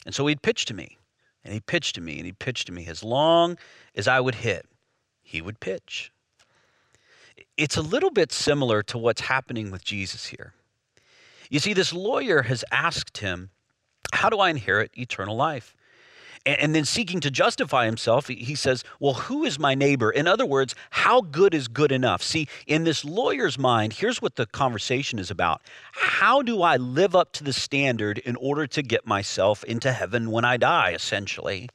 And 0.06 0.16
so 0.16 0.26
he'd 0.28 0.42
pitch 0.42 0.66
to 0.66 0.74
me, 0.74 0.98
and 1.44 1.54
he'd 1.54 1.66
pitch 1.66 1.94
to 1.94 2.02
me, 2.02 2.18
and 2.18 2.26
he'd 2.26 2.40
pitch 2.40 2.66
to 2.66 2.72
me. 2.72 2.88
As 2.88 3.04
long 3.04 3.58
as 3.96 4.08
I 4.08 4.20
would 4.20 4.36
hit, 4.36 4.66
he 5.22 5.42
would 5.42 5.60
pitch. 5.60 6.12
It's 7.58 7.78
a 7.78 7.82
little 7.82 8.12
bit 8.12 8.32
similar 8.32 8.82
to 8.84 8.98
what's 8.98 9.22
happening 9.22 9.72
with 9.72 9.84
Jesus 9.84 10.28
here. 10.28 10.54
You 11.50 11.60
see, 11.60 11.74
this 11.74 11.94
lawyer 11.94 12.44
has 12.44 12.64
asked 12.72 13.18
him, 13.20 13.50
How 14.14 14.30
do 14.30 14.40
I 14.40 14.50
inherit 14.50 14.92
eternal 14.98 15.36
life? 15.36 15.76
And, 16.46 16.74
then 16.74 16.86
seeking 16.86 17.20
to 17.20 17.30
justify 17.30 17.86
himself, 17.86 18.28
he 18.28 18.56
says, 18.56 18.84
Well, 19.00 19.14
who 19.14 19.44
is 19.44 19.60
my 19.60 19.76
neighbor? 19.76 20.10
In 20.10 20.28
other 20.28 20.46
words, 20.46 20.74
how 20.90 21.22
good 21.22 21.54
is 21.54 21.68
good 21.68 21.92
enough? 21.92 22.24
See, 22.24 22.48
in 22.66 22.84
this 22.84 23.06
lawyer's 23.06 23.60
mind, 23.60 23.94
here's 23.94 24.22
what 24.22 24.38
the 24.38 24.48
conversation 24.48 25.20
is 25.20 25.30
about 25.30 25.62
How 25.92 26.42
do 26.42 26.64
I 26.64 26.78
live 26.78 27.16
up 27.16 27.32
to 27.34 27.44
the 27.44 27.54
standard 27.54 28.18
in 28.18 28.36
order 28.38 28.66
to 28.68 28.82
get 28.82 29.06
myself 29.06 29.64
into 29.66 29.92
heaven 29.92 30.32
when 30.32 30.44
I 30.44 30.58
die, 30.58 30.94
essentially? 30.94 31.70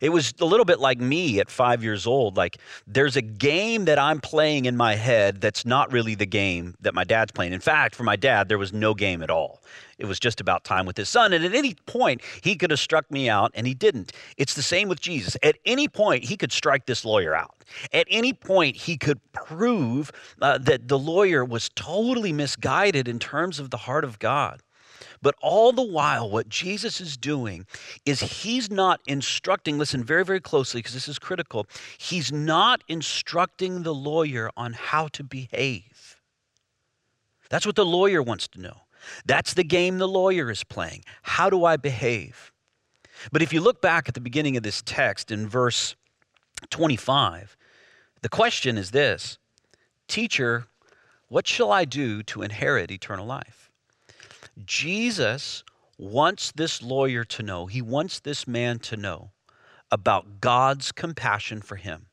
It 0.00 0.10
was 0.10 0.34
a 0.40 0.44
little 0.44 0.64
bit 0.64 0.80
like 0.80 0.98
me 0.98 1.40
at 1.40 1.50
five 1.50 1.82
years 1.82 2.06
old. 2.06 2.36
Like, 2.36 2.58
there's 2.86 3.16
a 3.16 3.22
game 3.22 3.84
that 3.86 3.98
I'm 3.98 4.20
playing 4.20 4.66
in 4.66 4.76
my 4.76 4.94
head 4.94 5.40
that's 5.40 5.64
not 5.64 5.92
really 5.92 6.14
the 6.14 6.26
game 6.26 6.74
that 6.80 6.94
my 6.94 7.04
dad's 7.04 7.32
playing. 7.32 7.52
In 7.52 7.60
fact, 7.60 7.94
for 7.94 8.02
my 8.02 8.16
dad, 8.16 8.48
there 8.48 8.58
was 8.58 8.72
no 8.72 8.94
game 8.94 9.22
at 9.22 9.30
all. 9.30 9.62
It 9.98 10.06
was 10.06 10.18
just 10.18 10.40
about 10.40 10.64
time 10.64 10.86
with 10.86 10.96
his 10.96 11.08
son. 11.08 11.32
And 11.32 11.44
at 11.44 11.54
any 11.54 11.74
point, 11.86 12.20
he 12.42 12.56
could 12.56 12.70
have 12.70 12.80
struck 12.80 13.10
me 13.10 13.28
out, 13.28 13.52
and 13.54 13.66
he 13.66 13.74
didn't. 13.74 14.12
It's 14.36 14.54
the 14.54 14.62
same 14.62 14.88
with 14.88 15.00
Jesus. 15.00 15.36
At 15.42 15.56
any 15.64 15.88
point, 15.88 16.24
he 16.24 16.36
could 16.36 16.52
strike 16.52 16.86
this 16.86 17.04
lawyer 17.04 17.34
out. 17.34 17.54
At 17.92 18.06
any 18.10 18.32
point, 18.32 18.76
he 18.76 18.96
could 18.96 19.20
prove 19.32 20.10
uh, 20.42 20.58
that 20.58 20.88
the 20.88 20.98
lawyer 20.98 21.44
was 21.44 21.70
totally 21.74 22.32
misguided 22.32 23.08
in 23.08 23.18
terms 23.18 23.58
of 23.58 23.70
the 23.70 23.76
heart 23.76 24.04
of 24.04 24.18
God. 24.18 24.60
But 25.24 25.36
all 25.40 25.72
the 25.72 25.82
while, 25.82 26.28
what 26.28 26.50
Jesus 26.50 27.00
is 27.00 27.16
doing 27.16 27.64
is 28.04 28.20
he's 28.20 28.70
not 28.70 29.00
instructing, 29.06 29.78
listen 29.78 30.04
very, 30.04 30.22
very 30.22 30.38
closely 30.38 30.80
because 30.80 30.92
this 30.92 31.08
is 31.08 31.18
critical. 31.18 31.66
He's 31.96 32.30
not 32.30 32.84
instructing 32.88 33.84
the 33.84 33.94
lawyer 33.94 34.50
on 34.54 34.74
how 34.74 35.08
to 35.08 35.24
behave. 35.24 36.20
That's 37.48 37.64
what 37.64 37.74
the 37.74 37.86
lawyer 37.86 38.22
wants 38.22 38.48
to 38.48 38.60
know. 38.60 38.82
That's 39.24 39.54
the 39.54 39.64
game 39.64 39.96
the 39.96 40.06
lawyer 40.06 40.50
is 40.50 40.62
playing. 40.62 41.04
How 41.22 41.48
do 41.48 41.64
I 41.64 41.78
behave? 41.78 42.52
But 43.32 43.40
if 43.40 43.50
you 43.50 43.62
look 43.62 43.80
back 43.80 44.10
at 44.10 44.14
the 44.14 44.20
beginning 44.20 44.58
of 44.58 44.62
this 44.62 44.82
text 44.84 45.30
in 45.30 45.48
verse 45.48 45.96
25, 46.68 47.56
the 48.20 48.28
question 48.28 48.76
is 48.76 48.90
this 48.90 49.38
Teacher, 50.06 50.66
what 51.28 51.46
shall 51.46 51.72
I 51.72 51.86
do 51.86 52.22
to 52.24 52.42
inherit 52.42 52.90
eternal 52.90 53.24
life? 53.24 53.63
Jesus 54.64 55.64
wants 55.98 56.52
this 56.52 56.82
lawyer 56.82 57.24
to 57.24 57.42
know, 57.42 57.66
he 57.66 57.82
wants 57.82 58.20
this 58.20 58.46
man 58.46 58.78
to 58.80 58.96
know 58.96 59.30
about 59.90 60.40
God's 60.40 60.92
compassion 60.92 61.62
for 61.62 61.76
him. 61.76 62.06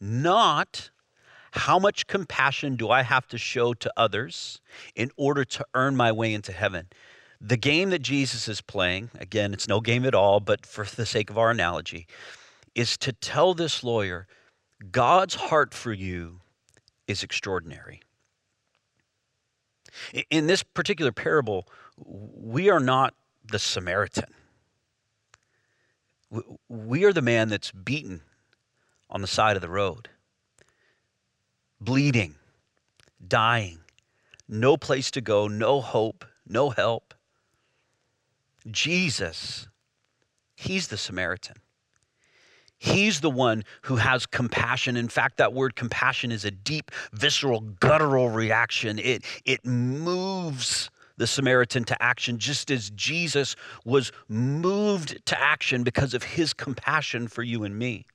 Not 0.00 0.90
how 1.52 1.78
much 1.78 2.06
compassion 2.06 2.76
do 2.76 2.90
I 2.90 3.02
have 3.02 3.26
to 3.28 3.38
show 3.38 3.74
to 3.74 3.92
others 3.96 4.60
in 4.94 5.10
order 5.16 5.44
to 5.44 5.66
earn 5.74 5.96
my 5.96 6.12
way 6.12 6.32
into 6.32 6.52
heaven? 6.52 6.86
The 7.40 7.56
game 7.56 7.90
that 7.90 8.02
Jesus 8.02 8.48
is 8.48 8.60
playing, 8.60 9.10
again, 9.18 9.52
it's 9.52 9.68
no 9.68 9.80
game 9.80 10.04
at 10.04 10.14
all, 10.14 10.40
but 10.40 10.66
for 10.66 10.84
the 10.84 11.06
sake 11.06 11.30
of 11.30 11.38
our 11.38 11.50
analogy, 11.50 12.06
is 12.74 12.96
to 12.98 13.12
tell 13.12 13.54
this 13.54 13.82
lawyer 13.82 14.26
God's 14.90 15.34
heart 15.34 15.74
for 15.74 15.92
you 15.92 16.40
is 17.06 17.22
extraordinary. 17.22 18.00
In 20.30 20.46
this 20.46 20.62
particular 20.62 21.12
parable, 21.12 21.66
we 21.96 22.70
are 22.70 22.80
not 22.80 23.14
the 23.44 23.58
Samaritan. 23.58 24.32
We 26.68 27.04
are 27.04 27.12
the 27.12 27.22
man 27.22 27.48
that's 27.48 27.72
beaten 27.72 28.22
on 29.10 29.22
the 29.22 29.26
side 29.26 29.56
of 29.56 29.62
the 29.62 29.70
road, 29.70 30.10
bleeding, 31.80 32.34
dying, 33.26 33.80
no 34.46 34.76
place 34.76 35.10
to 35.12 35.20
go, 35.20 35.48
no 35.48 35.80
hope, 35.80 36.24
no 36.46 36.70
help. 36.70 37.14
Jesus, 38.70 39.68
He's 40.54 40.88
the 40.88 40.98
Samaritan. 40.98 41.56
He's 42.78 43.20
the 43.20 43.30
one 43.30 43.64
who 43.82 43.96
has 43.96 44.24
compassion. 44.24 44.96
In 44.96 45.08
fact, 45.08 45.36
that 45.38 45.52
word 45.52 45.74
compassion 45.76 46.30
is 46.30 46.44
a 46.44 46.50
deep, 46.50 46.90
visceral, 47.12 47.60
guttural 47.60 48.30
reaction. 48.30 48.98
It, 48.98 49.24
it 49.44 49.66
moves 49.66 50.90
the 51.16 51.26
Samaritan 51.26 51.82
to 51.84 52.00
action, 52.00 52.38
just 52.38 52.70
as 52.70 52.90
Jesus 52.90 53.56
was 53.84 54.12
moved 54.28 55.26
to 55.26 55.40
action 55.40 55.82
because 55.82 56.14
of 56.14 56.22
his 56.22 56.54
compassion 56.54 57.26
for 57.26 57.42
you 57.42 57.64
and 57.64 57.76
me. 57.76 58.06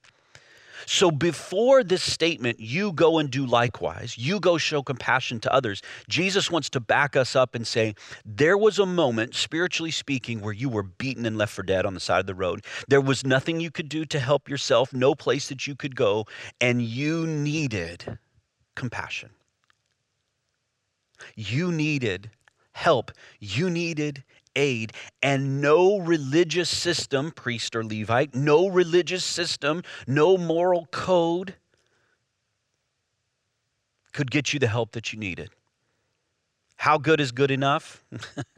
So 0.86 1.12
before 1.12 1.84
this 1.84 2.04
statement, 2.04 2.60
you 2.60 2.92
go 2.94 3.20
and 3.20 3.30
do 3.30 3.46
likewise, 3.46 4.18
you 4.18 4.40
go 4.40 4.58
show 4.58 4.82
compassion 4.82 5.40
to 5.42 5.54
others, 5.54 5.82
Jesus 6.10 6.52
wants 6.52 6.70
to 6.72 6.80
back 6.80 7.16
us 7.16 7.36
up 7.36 7.56
and 7.56 7.66
say, 7.66 7.96
There 8.26 8.58
was 8.58 8.80
a 8.80 8.86
moment, 8.86 9.36
spiritually 9.36 9.92
speaking, 9.92 10.42
where 10.42 10.54
you 10.54 10.70
were 10.70 10.84
beaten 10.84 11.26
and 11.26 11.38
left 11.38 11.54
for 11.54 11.64
dead 11.64 11.86
on 11.86 11.94
the 11.94 12.00
side 12.00 12.20
of 12.20 12.28
the 12.28 12.36
road. 12.36 12.66
There 12.88 13.02
was 13.02 13.26
nothing 13.26 13.60
you 13.60 13.72
could 13.72 13.90
do 13.90 14.06
to 14.06 14.20
help 14.20 14.50
yourself, 14.50 14.94
no 14.94 15.16
place 15.16 15.50
that 15.50 15.68
you 15.68 15.76
could 15.76 15.96
go, 15.96 16.26
and 16.60 16.82
you 16.82 17.26
needed 17.28 18.20
compassion. 18.76 19.30
You 21.36 21.72
needed 21.72 22.32
help. 22.74 23.12
You 23.40 23.70
needed 23.70 24.24
aid. 24.56 24.94
And 25.22 25.62
no 25.62 26.00
religious 26.00 26.70
system, 26.70 27.32
priest 27.32 27.76
or 27.76 27.84
Levite, 27.84 28.36
no 28.36 28.68
religious 28.68 29.24
system, 29.24 29.84
no 30.08 30.38
moral 30.38 30.88
code 30.92 31.56
could 34.12 34.30
get 34.30 34.54
you 34.54 34.60
the 34.60 34.68
help 34.68 34.92
that 34.92 35.12
you 35.12 35.20
needed. 35.20 35.50
How 36.78 36.98
good 36.98 37.20
is 37.20 37.32
good 37.32 37.50
enough? 37.50 38.04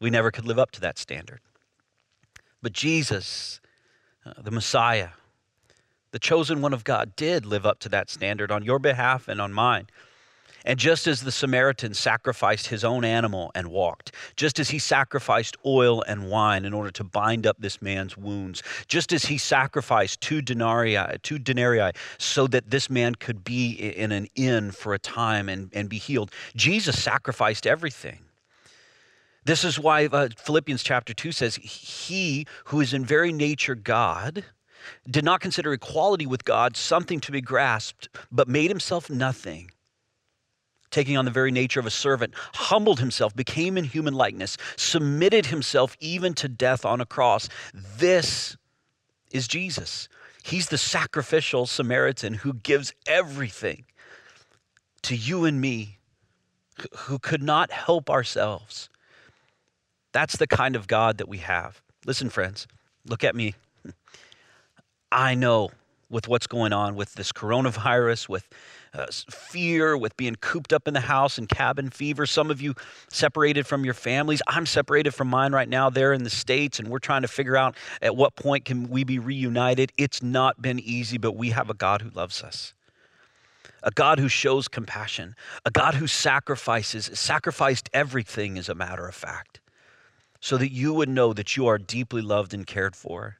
we 0.00 0.10
never 0.10 0.30
could 0.30 0.46
live 0.46 0.58
up 0.58 0.70
to 0.72 0.80
that 0.80 0.98
standard. 0.98 1.40
But 2.62 2.72
Jesus, 2.72 3.60
uh, 4.24 4.34
the 4.38 4.50
Messiah, 4.50 5.10
the 6.12 6.18
chosen 6.18 6.62
one 6.62 6.72
of 6.72 6.84
God, 6.84 7.14
did 7.16 7.44
live 7.44 7.66
up 7.66 7.78
to 7.80 7.88
that 7.90 8.10
standard 8.10 8.50
on 8.50 8.64
your 8.64 8.78
behalf 8.78 9.28
and 9.28 9.40
on 9.40 9.52
mine. 9.52 9.88
And 10.64 10.78
just 10.78 11.06
as 11.06 11.22
the 11.22 11.32
Samaritan 11.32 11.94
sacrificed 11.94 12.66
his 12.66 12.84
own 12.84 13.04
animal 13.04 13.50
and 13.54 13.68
walked, 13.68 14.12
just 14.36 14.58
as 14.58 14.70
he 14.70 14.78
sacrificed 14.78 15.56
oil 15.64 16.02
and 16.02 16.28
wine 16.30 16.64
in 16.64 16.74
order 16.74 16.90
to 16.90 17.04
bind 17.04 17.46
up 17.46 17.56
this 17.58 17.80
man's 17.80 18.16
wounds, 18.16 18.62
just 18.86 19.12
as 19.12 19.24
he 19.24 19.38
sacrificed 19.38 20.20
two 20.20 20.42
denarii, 20.42 20.98
two 21.22 21.38
denarii 21.38 21.92
so 22.18 22.46
that 22.46 22.70
this 22.70 22.90
man 22.90 23.14
could 23.14 23.42
be 23.42 23.72
in 23.72 24.12
an 24.12 24.26
inn 24.34 24.70
for 24.70 24.92
a 24.92 24.98
time 24.98 25.48
and, 25.48 25.70
and 25.72 25.88
be 25.88 25.98
healed, 25.98 26.30
Jesus 26.54 27.02
sacrificed 27.02 27.66
everything. 27.66 28.18
This 29.44 29.64
is 29.64 29.78
why 29.78 30.06
uh, 30.06 30.28
Philippians 30.36 30.82
chapter 30.82 31.14
2 31.14 31.32
says, 31.32 31.56
He 31.56 32.46
who 32.66 32.82
is 32.82 32.92
in 32.92 33.06
very 33.06 33.32
nature 33.32 33.74
God 33.74 34.44
did 35.08 35.24
not 35.24 35.40
consider 35.40 35.72
equality 35.72 36.26
with 36.26 36.44
God 36.44 36.76
something 36.76 37.20
to 37.20 37.32
be 37.32 37.40
grasped, 37.40 38.08
but 38.30 38.48
made 38.48 38.70
himself 38.70 39.08
nothing 39.08 39.70
taking 40.90 41.16
on 41.16 41.24
the 41.24 41.30
very 41.30 41.50
nature 41.50 41.80
of 41.80 41.86
a 41.86 41.90
servant, 41.90 42.34
humbled 42.54 43.00
himself, 43.00 43.34
became 43.34 43.78
in 43.78 43.84
human 43.84 44.14
likeness, 44.14 44.56
submitted 44.76 45.46
himself 45.46 45.96
even 46.00 46.34
to 46.34 46.48
death 46.48 46.84
on 46.84 47.00
a 47.00 47.06
cross. 47.06 47.48
This 47.72 48.56
is 49.30 49.46
Jesus. 49.46 50.08
He's 50.42 50.68
the 50.68 50.78
sacrificial 50.78 51.66
Samaritan 51.66 52.34
who 52.34 52.54
gives 52.54 52.92
everything 53.06 53.84
to 55.02 55.16
you 55.16 55.44
and 55.44 55.60
me 55.60 55.98
who 56.96 57.18
could 57.18 57.42
not 57.42 57.70
help 57.70 58.08
ourselves. 58.08 58.88
That's 60.12 60.36
the 60.36 60.46
kind 60.46 60.76
of 60.76 60.86
God 60.88 61.18
that 61.18 61.28
we 61.28 61.38
have. 61.38 61.82
Listen, 62.06 62.30
friends, 62.30 62.66
look 63.06 63.22
at 63.22 63.36
me. 63.36 63.54
I 65.12 65.34
know 65.34 65.70
with 66.08 66.26
what's 66.26 66.46
going 66.46 66.72
on 66.72 66.96
with 66.96 67.14
this 67.14 67.32
coronavirus, 67.32 68.28
with 68.28 68.48
uh, 68.92 69.06
fear, 69.30 69.96
with 69.96 70.16
being 70.16 70.36
cooped 70.36 70.72
up 70.72 70.88
in 70.88 70.94
the 70.94 71.00
house 71.00 71.38
and 71.38 71.48
cabin 71.48 71.90
fever. 71.90 72.26
Some 72.26 72.50
of 72.50 72.60
you 72.60 72.74
separated 73.08 73.66
from 73.66 73.84
your 73.84 73.94
families. 73.94 74.42
I'm 74.46 74.66
separated 74.66 75.12
from 75.12 75.28
mine 75.28 75.52
right 75.52 75.68
now. 75.68 75.90
They're 75.90 76.12
in 76.12 76.24
the 76.24 76.30
States, 76.30 76.78
and 76.78 76.88
we're 76.88 76.98
trying 76.98 77.22
to 77.22 77.28
figure 77.28 77.56
out 77.56 77.76
at 78.02 78.16
what 78.16 78.36
point 78.36 78.64
can 78.64 78.88
we 78.88 79.04
be 79.04 79.18
reunited. 79.18 79.92
It's 79.96 80.22
not 80.22 80.60
been 80.60 80.80
easy, 80.80 81.18
but 81.18 81.32
we 81.32 81.50
have 81.50 81.70
a 81.70 81.74
God 81.74 82.02
who 82.02 82.10
loves 82.10 82.42
us. 82.42 82.74
A 83.82 83.90
God 83.90 84.18
who 84.18 84.28
shows 84.28 84.68
compassion, 84.68 85.34
a 85.64 85.70
God 85.70 85.94
who 85.94 86.06
sacrifices, 86.06 87.10
sacrificed 87.14 87.88
everything, 87.94 88.58
as 88.58 88.68
a 88.68 88.74
matter 88.74 89.06
of 89.06 89.14
fact, 89.14 89.60
so 90.40 90.58
that 90.58 90.70
you 90.70 90.92
would 90.92 91.08
know 91.08 91.32
that 91.32 91.56
you 91.56 91.66
are 91.66 91.78
deeply 91.78 92.20
loved 92.20 92.52
and 92.52 92.66
cared 92.66 92.94
for 92.94 93.38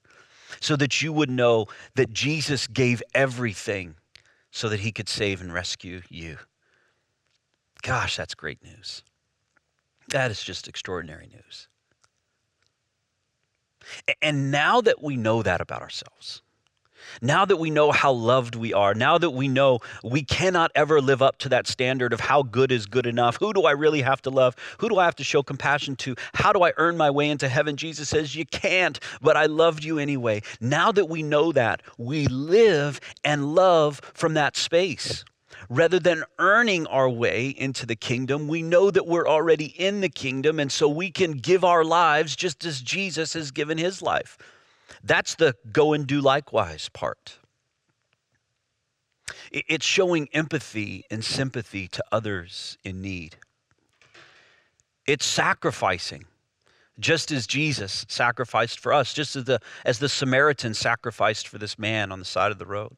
so 0.60 0.76
that 0.76 1.00
you 1.00 1.12
would 1.12 1.30
know 1.30 1.66
that 1.94 2.12
Jesus 2.12 2.66
gave 2.66 3.02
everything 3.14 3.94
so 4.50 4.68
that 4.68 4.80
he 4.80 4.92
could 4.92 5.08
save 5.08 5.40
and 5.40 5.52
rescue 5.52 6.02
you. 6.08 6.38
Gosh, 7.82 8.16
that's 8.16 8.34
great 8.34 8.62
news. 8.62 9.02
That 10.08 10.30
is 10.30 10.42
just 10.42 10.68
extraordinary 10.68 11.28
news. 11.28 11.68
And 14.20 14.50
now 14.50 14.80
that 14.80 15.02
we 15.02 15.16
know 15.16 15.42
that 15.42 15.60
about 15.60 15.82
ourselves, 15.82 16.42
now 17.22 17.44
that 17.44 17.56
we 17.56 17.70
know 17.70 17.92
how 17.92 18.12
loved 18.12 18.54
we 18.54 18.72
are, 18.72 18.94
now 18.94 19.18
that 19.18 19.30
we 19.30 19.48
know 19.48 19.80
we 20.02 20.22
cannot 20.22 20.70
ever 20.74 21.00
live 21.00 21.22
up 21.22 21.38
to 21.38 21.48
that 21.50 21.66
standard 21.66 22.12
of 22.12 22.20
how 22.20 22.42
good 22.42 22.72
is 22.72 22.86
good 22.86 23.06
enough, 23.06 23.36
who 23.36 23.52
do 23.52 23.62
I 23.62 23.72
really 23.72 24.02
have 24.02 24.22
to 24.22 24.30
love? 24.30 24.56
Who 24.78 24.88
do 24.88 24.98
I 24.98 25.04
have 25.04 25.16
to 25.16 25.24
show 25.24 25.42
compassion 25.42 25.96
to? 25.96 26.14
How 26.34 26.52
do 26.52 26.62
I 26.62 26.72
earn 26.76 26.96
my 26.96 27.10
way 27.10 27.28
into 27.28 27.48
heaven? 27.48 27.76
Jesus 27.76 28.08
says, 28.08 28.34
You 28.34 28.46
can't, 28.46 28.98
but 29.20 29.36
I 29.36 29.46
loved 29.46 29.84
you 29.84 29.98
anyway. 29.98 30.42
Now 30.60 30.92
that 30.92 31.08
we 31.08 31.22
know 31.22 31.52
that, 31.52 31.82
we 31.98 32.26
live 32.26 33.00
and 33.24 33.54
love 33.54 34.00
from 34.14 34.34
that 34.34 34.56
space. 34.56 35.24
Rather 35.68 35.98
than 36.00 36.24
earning 36.38 36.86
our 36.86 37.08
way 37.08 37.48
into 37.48 37.86
the 37.86 37.96
kingdom, 37.96 38.48
we 38.48 38.62
know 38.62 38.90
that 38.90 39.06
we're 39.06 39.28
already 39.28 39.66
in 39.66 40.00
the 40.00 40.08
kingdom, 40.08 40.58
and 40.58 40.72
so 40.72 40.88
we 40.88 41.10
can 41.10 41.32
give 41.32 41.64
our 41.64 41.84
lives 41.84 42.34
just 42.34 42.64
as 42.64 42.80
Jesus 42.80 43.34
has 43.34 43.50
given 43.50 43.78
his 43.78 44.00
life. 44.02 44.38
That's 45.02 45.34
the 45.34 45.54
go 45.72 45.92
and 45.92 46.06
do 46.06 46.20
likewise 46.20 46.88
part. 46.88 47.38
It's 49.52 49.86
showing 49.86 50.28
empathy 50.32 51.04
and 51.10 51.24
sympathy 51.24 51.88
to 51.88 52.04
others 52.12 52.78
in 52.84 53.00
need. 53.00 53.36
It's 55.06 55.24
sacrificing, 55.24 56.26
just 56.98 57.32
as 57.32 57.46
Jesus 57.46 58.04
sacrificed 58.08 58.78
for 58.78 58.92
us, 58.92 59.14
just 59.14 59.34
as 59.36 59.44
the, 59.44 59.60
as 59.84 59.98
the 59.98 60.08
Samaritan 60.08 60.74
sacrificed 60.74 61.48
for 61.48 61.58
this 61.58 61.78
man 61.78 62.12
on 62.12 62.18
the 62.18 62.24
side 62.24 62.52
of 62.52 62.58
the 62.58 62.66
road. 62.66 62.96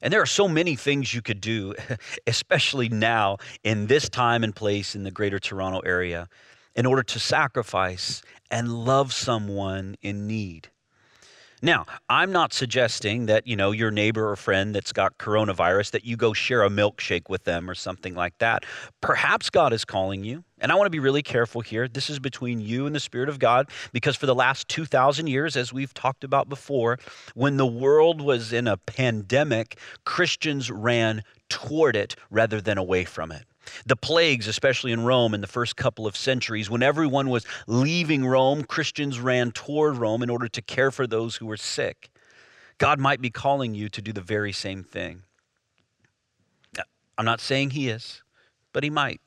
And 0.00 0.12
there 0.12 0.20
are 0.20 0.26
so 0.26 0.48
many 0.48 0.76
things 0.76 1.14
you 1.14 1.22
could 1.22 1.40
do, 1.40 1.74
especially 2.26 2.88
now 2.88 3.38
in 3.62 3.86
this 3.86 4.08
time 4.08 4.44
and 4.44 4.54
place 4.54 4.94
in 4.94 5.02
the 5.02 5.10
greater 5.10 5.38
Toronto 5.38 5.80
area, 5.80 6.28
in 6.74 6.86
order 6.86 7.02
to 7.02 7.18
sacrifice 7.18 8.22
and 8.50 8.84
love 8.84 9.12
someone 9.12 9.96
in 10.02 10.26
need. 10.26 10.68
Now, 11.64 11.86
I'm 12.10 12.30
not 12.30 12.52
suggesting 12.52 13.24
that, 13.24 13.46
you 13.46 13.56
know, 13.56 13.70
your 13.70 13.90
neighbor 13.90 14.28
or 14.30 14.36
friend 14.36 14.74
that's 14.74 14.92
got 14.92 15.16
coronavirus 15.16 15.92
that 15.92 16.04
you 16.04 16.14
go 16.14 16.34
share 16.34 16.62
a 16.62 16.68
milkshake 16.68 17.30
with 17.30 17.44
them 17.44 17.70
or 17.70 17.74
something 17.74 18.14
like 18.14 18.36
that. 18.36 18.66
Perhaps 19.00 19.48
God 19.48 19.72
is 19.72 19.82
calling 19.82 20.24
you. 20.24 20.44
And 20.58 20.70
I 20.70 20.74
want 20.74 20.84
to 20.84 20.90
be 20.90 20.98
really 20.98 21.22
careful 21.22 21.62
here. 21.62 21.88
This 21.88 22.10
is 22.10 22.18
between 22.18 22.60
you 22.60 22.84
and 22.84 22.94
the 22.94 23.00
Spirit 23.00 23.30
of 23.30 23.38
God 23.38 23.70
because 23.92 24.14
for 24.14 24.26
the 24.26 24.34
last 24.34 24.68
2,000 24.68 25.26
years, 25.26 25.56
as 25.56 25.72
we've 25.72 25.94
talked 25.94 26.22
about 26.22 26.50
before, 26.50 26.98
when 27.34 27.56
the 27.56 27.66
world 27.66 28.20
was 28.20 28.52
in 28.52 28.68
a 28.68 28.76
pandemic, 28.76 29.78
Christians 30.04 30.70
ran 30.70 31.22
toward 31.48 31.96
it 31.96 32.14
rather 32.30 32.60
than 32.60 32.76
away 32.76 33.06
from 33.06 33.32
it. 33.32 33.44
The 33.86 33.96
plagues, 33.96 34.46
especially 34.48 34.92
in 34.92 35.04
Rome 35.04 35.34
in 35.34 35.40
the 35.40 35.46
first 35.46 35.76
couple 35.76 36.06
of 36.06 36.16
centuries, 36.16 36.70
when 36.70 36.82
everyone 36.82 37.30
was 37.30 37.46
leaving 37.66 38.24
Rome, 38.24 38.64
Christians 38.64 39.20
ran 39.20 39.52
toward 39.52 39.96
Rome 39.96 40.22
in 40.22 40.30
order 40.30 40.48
to 40.48 40.62
care 40.62 40.90
for 40.90 41.06
those 41.06 41.36
who 41.36 41.46
were 41.46 41.56
sick. 41.56 42.10
God 42.78 42.98
might 42.98 43.20
be 43.20 43.30
calling 43.30 43.74
you 43.74 43.88
to 43.88 44.02
do 44.02 44.12
the 44.12 44.20
very 44.20 44.52
same 44.52 44.82
thing. 44.82 45.22
I'm 47.16 47.24
not 47.24 47.40
saying 47.40 47.70
he 47.70 47.88
is, 47.88 48.22
but 48.72 48.82
he 48.82 48.90
might. 48.90 49.20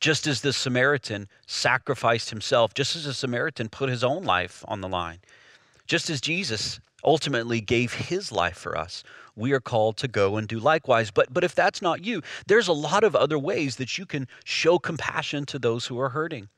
Just 0.00 0.26
as 0.26 0.40
the 0.40 0.52
Samaritan 0.52 1.28
sacrificed 1.46 2.30
himself, 2.30 2.74
just 2.74 2.96
as 2.96 3.04
the 3.04 3.14
Samaritan 3.14 3.68
put 3.68 3.88
his 3.88 4.04
own 4.04 4.22
life 4.24 4.64
on 4.68 4.80
the 4.80 4.88
line, 4.88 5.18
just 5.86 6.10
as 6.10 6.20
Jesus 6.20 6.80
ultimately 7.04 7.60
gave 7.60 7.94
his 7.94 8.32
life 8.32 8.56
for 8.56 8.76
us, 8.76 9.04
we 9.36 9.52
are 9.52 9.60
called 9.60 9.96
to 9.98 10.08
go 10.08 10.36
and 10.36 10.48
do 10.48 10.58
likewise. 10.58 11.10
But, 11.10 11.32
but 11.32 11.44
if 11.44 11.54
that's 11.54 11.80
not 11.80 12.04
you, 12.04 12.22
there's 12.46 12.68
a 12.68 12.72
lot 12.72 13.04
of 13.04 13.14
other 13.14 13.38
ways 13.38 13.76
that 13.76 13.96
you 13.98 14.04
can 14.04 14.26
show 14.44 14.78
compassion 14.78 15.46
to 15.46 15.58
those 15.58 15.86
who 15.86 15.98
are 16.00 16.10
hurting. 16.10 16.48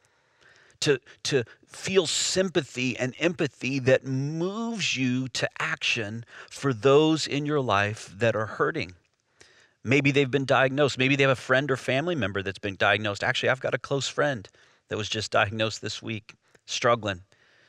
To, 0.80 0.98
to 1.24 1.44
feel 1.66 2.06
sympathy 2.06 2.96
and 2.96 3.14
empathy 3.18 3.80
that 3.80 4.06
moves 4.06 4.96
you 4.96 5.28
to 5.28 5.46
action 5.58 6.24
for 6.48 6.72
those 6.72 7.26
in 7.26 7.44
your 7.44 7.60
life 7.60 8.10
that 8.16 8.34
are 8.34 8.46
hurting. 8.46 8.94
Maybe 9.84 10.10
they've 10.10 10.30
been 10.30 10.46
diagnosed. 10.46 10.96
Maybe 10.96 11.16
they 11.16 11.24
have 11.24 11.32
a 11.32 11.36
friend 11.36 11.70
or 11.70 11.76
family 11.76 12.14
member 12.14 12.42
that's 12.42 12.58
been 12.58 12.76
diagnosed. 12.76 13.22
Actually, 13.22 13.50
I've 13.50 13.60
got 13.60 13.74
a 13.74 13.78
close 13.78 14.08
friend 14.08 14.48
that 14.88 14.96
was 14.96 15.10
just 15.10 15.30
diagnosed 15.30 15.82
this 15.82 16.00
week, 16.00 16.32
struggling, 16.64 17.24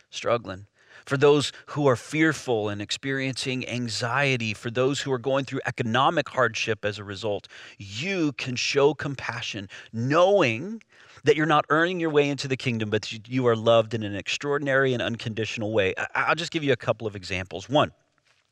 struggling 0.09 0.67
for 1.11 1.17
those 1.17 1.51
who 1.65 1.87
are 1.87 1.97
fearful 1.97 2.69
and 2.69 2.81
experiencing 2.81 3.67
anxiety, 3.67 4.53
for 4.53 4.71
those 4.71 5.01
who 5.01 5.11
are 5.11 5.17
going 5.17 5.43
through 5.43 5.59
economic 5.65 6.29
hardship 6.29 6.85
as 6.85 6.99
a 6.99 7.03
result, 7.03 7.49
you 7.77 8.31
can 8.37 8.55
show 8.55 8.93
compassion, 8.93 9.67
knowing 9.91 10.81
that 11.25 11.35
you're 11.35 11.45
not 11.45 11.65
earning 11.69 11.99
your 11.99 12.11
way 12.11 12.29
into 12.29 12.47
the 12.47 12.55
kingdom, 12.55 12.89
but 12.89 13.27
you 13.27 13.45
are 13.45 13.57
loved 13.57 13.93
in 13.93 14.03
an 14.03 14.15
extraordinary 14.15 14.93
and 14.93 15.01
unconditional 15.01 15.73
way. 15.73 15.93
I'll 16.15 16.33
just 16.33 16.53
give 16.53 16.63
you 16.63 16.71
a 16.71 16.77
couple 16.77 17.05
of 17.05 17.13
examples. 17.17 17.67
One, 17.67 17.91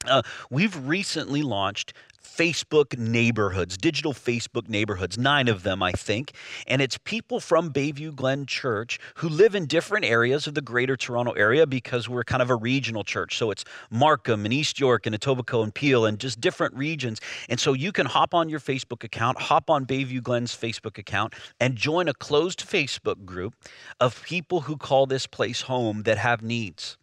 uh, 0.06 0.24
we've 0.50 0.76
recently 0.86 1.44
launched 1.44 1.94
Facebook 2.24 2.98
neighborhoods, 2.98 3.78
digital 3.78 4.14
Facebook 4.14 4.70
neighborhoods, 4.70 5.18
nine 5.18 5.48
of 5.48 5.64
them, 5.64 5.82
I 5.84 5.92
think. 5.92 6.34
And 6.68 6.82
it's 6.82 6.98
people 6.98 7.40
from 7.40 7.72
Bayview 7.72 8.16
Glen 8.16 8.46
Church 8.46 9.00
who 9.16 9.30
live 9.30 9.56
in 9.56 9.66
different 9.66 10.06
areas 10.06 10.48
of 10.48 10.54
the 10.54 10.62
greater 10.62 10.96
Toronto 10.96 11.32
area 11.34 11.68
because 11.68 12.08
we're 12.08 12.24
kind 12.24 12.42
of 12.42 12.50
a 12.50 12.56
regional 12.56 13.04
church. 13.04 13.38
So 13.38 13.52
it's 13.52 13.66
Markham 13.90 14.46
and 14.46 14.54
East 14.54 14.80
York 14.80 15.06
and 15.06 15.20
Etobicoke 15.20 15.64
and 15.64 15.74
Peel 15.74 16.06
and 16.06 16.20
just 16.20 16.40
different 16.40 16.76
regions. 16.76 17.20
And 17.50 17.60
so 17.60 17.74
you 17.74 17.92
can 17.92 18.06
hop 18.06 18.34
on 18.34 18.50
your 18.50 18.60
Facebook 18.60 19.04
account, 19.04 19.40
hop 19.40 19.70
on 19.70 19.86
Bayview 19.86 20.22
Glen's 20.22 20.56
Facebook 20.56 20.98
account, 20.98 21.34
and 21.60 21.76
join 21.76 22.08
a 22.08 22.14
closed 22.14 22.60
Facebook 22.60 23.26
group 23.26 23.56
of 24.00 24.22
people 24.24 24.62
who 24.62 24.78
call 24.78 25.06
this 25.06 25.28
place 25.28 25.62
home 25.62 26.04
that 26.04 26.18
have 26.18 26.42
needs 26.42 26.98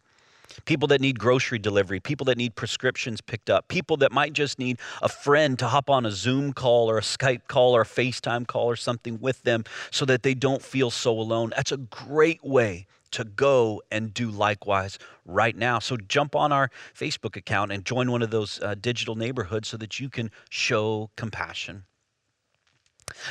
people 0.65 0.87
that 0.87 1.01
need 1.01 1.19
grocery 1.19 1.59
delivery, 1.59 1.99
people 1.99 2.25
that 2.25 2.37
need 2.37 2.55
prescriptions 2.55 3.21
picked 3.21 3.49
up, 3.49 3.67
people 3.67 3.97
that 3.97 4.11
might 4.11 4.33
just 4.33 4.59
need 4.59 4.79
a 5.01 5.09
friend 5.09 5.57
to 5.59 5.67
hop 5.67 5.89
on 5.89 6.05
a 6.05 6.11
Zoom 6.11 6.53
call 6.53 6.89
or 6.89 6.97
a 6.97 7.01
Skype 7.01 7.47
call 7.47 7.75
or 7.75 7.81
a 7.81 7.85
FaceTime 7.85 8.47
call 8.47 8.65
or 8.65 8.75
something 8.75 9.19
with 9.19 9.43
them 9.43 9.63
so 9.91 10.05
that 10.05 10.23
they 10.23 10.33
don't 10.33 10.61
feel 10.61 10.91
so 10.91 11.11
alone. 11.11 11.51
That's 11.55 11.71
a 11.71 11.77
great 11.77 12.43
way 12.43 12.87
to 13.11 13.23
go 13.23 13.81
and 13.91 14.13
do 14.13 14.29
likewise 14.29 14.99
right 15.25 15.55
now. 15.55 15.79
So 15.79 15.97
jump 15.97 16.35
on 16.35 16.51
our 16.51 16.69
Facebook 16.93 17.35
account 17.35 17.71
and 17.71 17.85
join 17.85 18.11
one 18.11 18.21
of 18.21 18.31
those 18.31 18.59
uh, 18.61 18.75
digital 18.75 19.15
neighborhoods 19.15 19.69
so 19.69 19.77
that 19.77 19.99
you 19.99 20.09
can 20.09 20.29
show 20.49 21.09
compassion. 21.15 21.83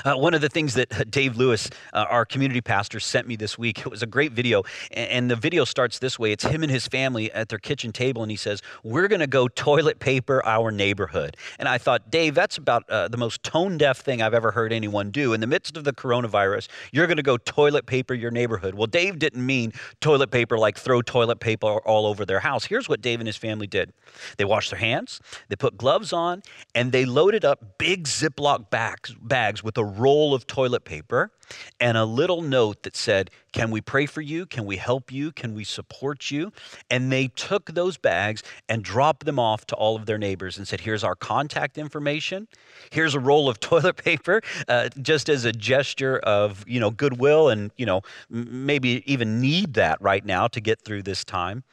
Uh, 0.05 0.15
one 0.15 0.35
of 0.35 0.41
the 0.41 0.49
things 0.49 0.75
that 0.75 0.93
uh, 1.01 1.05
Dave 1.09 1.37
Lewis, 1.37 1.71
uh, 1.93 2.07
our 2.09 2.25
community 2.25 2.61
pastor, 2.61 3.01
sent 3.01 3.27
me 3.27 3.37
this 3.37 3.59
week, 3.59 3.79
it 3.87 3.89
was 3.89 4.03
a 4.03 4.07
great 4.07 4.33
video. 4.33 4.63
And, 4.91 5.11
and 5.11 5.31
the 5.31 5.37
video 5.37 5.65
starts 5.65 5.99
this 5.99 6.19
way 6.19 6.33
it's 6.33 6.45
him 6.45 6.63
and 6.63 6.71
his 6.71 6.87
family 6.87 7.33
at 7.33 7.49
their 7.49 7.59
kitchen 7.59 7.93
table, 7.93 8.23
and 8.23 8.31
he 8.31 8.37
says, 8.37 8.63
We're 8.83 9.09
going 9.09 9.21
to 9.21 9.27
go 9.27 9.49
toilet 9.49 9.99
paper 9.99 10.45
our 10.45 10.71
neighborhood. 10.71 11.37
And 11.59 11.69
I 11.69 11.79
thought, 11.79 12.11
Dave, 12.11 12.35
that's 12.35 12.59
about 12.59 12.89
uh, 12.91 13.09
the 13.09 13.17
most 13.17 13.43
tone 13.43 13.79
deaf 13.79 13.99
thing 13.99 14.23
I've 14.23 14.35
ever 14.35 14.51
heard 14.51 14.73
anyone 14.73 15.11
do. 15.11 15.33
In 15.33 15.41
the 15.41 15.47
midst 15.47 15.77
of 15.77 15.85
the 15.85 15.93
coronavirus, 15.93 16.69
you're 16.93 17.07
going 17.07 17.17
to 17.17 17.23
go 17.23 17.37
toilet 17.37 17.87
paper 17.87 18.15
your 18.15 18.31
neighborhood. 18.31 18.75
Well, 18.75 18.87
Dave 18.87 19.19
didn't 19.19 19.45
mean 19.45 19.73
toilet 20.01 20.31
paper 20.31 20.59
like 20.59 20.79
throw 20.79 21.03
toilet 21.03 21.41
paper 21.41 21.67
all 21.67 22.07
over 22.07 22.25
their 22.25 22.41
house. 22.41 22.65
Here's 22.65 22.89
what 22.89 23.01
Dave 23.01 23.21
and 23.21 23.27
his 23.27 23.37
family 23.37 23.67
did 23.67 23.93
they 24.39 24.45
washed 24.45 24.71
their 24.71 24.81
hands, 24.81 25.21
they 25.49 25.57
put 25.57 25.77
gloves 25.77 26.13
on, 26.13 26.43
and 26.75 26.93
they 26.93 27.05
loaded 27.05 27.45
up 27.45 27.79
big 27.79 28.05
Ziploc 28.05 28.71
bags, 28.71 29.15
bags 29.21 29.63
with 29.67 29.77
a 29.77 29.85
roll 29.85 30.33
of 30.33 30.47
toilet 30.47 30.85
paper 30.85 31.33
and 31.81 31.99
a 31.99 32.05
little 32.05 32.41
note 32.41 32.85
that 32.85 32.95
said, 32.95 33.33
Can 33.53 33.73
we 33.73 33.81
pray 33.81 34.07
for 34.07 34.21
you? 34.21 34.47
Can 34.47 34.65
we 34.65 34.77
help 34.77 35.11
you? 35.11 35.33
Can 35.33 35.55
we 35.55 35.65
support 35.65 36.31
you? 36.31 36.53
And 36.89 37.11
they 37.11 37.27
took 37.27 37.75
those 37.75 37.99
bags 37.99 38.45
and 38.69 38.85
dropped 38.85 39.27
them 39.27 39.41
off 39.41 39.67
to 39.67 39.75
all 39.75 39.97
of 39.97 40.07
their 40.07 40.19
neighbors 40.19 40.57
and 40.57 40.69
said, 40.69 40.81
Here's 40.81 41.03
our 41.03 41.17
contact 41.17 41.79
information. 41.79 42.47
Here's 42.91 43.17
a 43.17 43.21
roll 43.21 43.49
of 43.49 43.59
toilet 43.61 43.97
paper, 43.97 44.41
uh, 44.69 44.89
just 45.03 45.29
as 45.29 45.45
a 45.45 45.53
gesture 45.53 46.19
of, 46.19 46.65
you 46.69 46.79
know, 46.79 46.93
goodwill 46.93 47.49
and, 47.49 47.73
you 47.77 47.87
know, 47.87 48.03
maybe 48.31 49.03
even 49.05 49.41
need 49.41 49.75
that 49.75 50.01
right 50.01 50.25
now 50.25 50.47
to 50.47 50.61
get 50.61 50.81
through 50.81 51.03
this 51.03 51.25
time. 51.25 51.65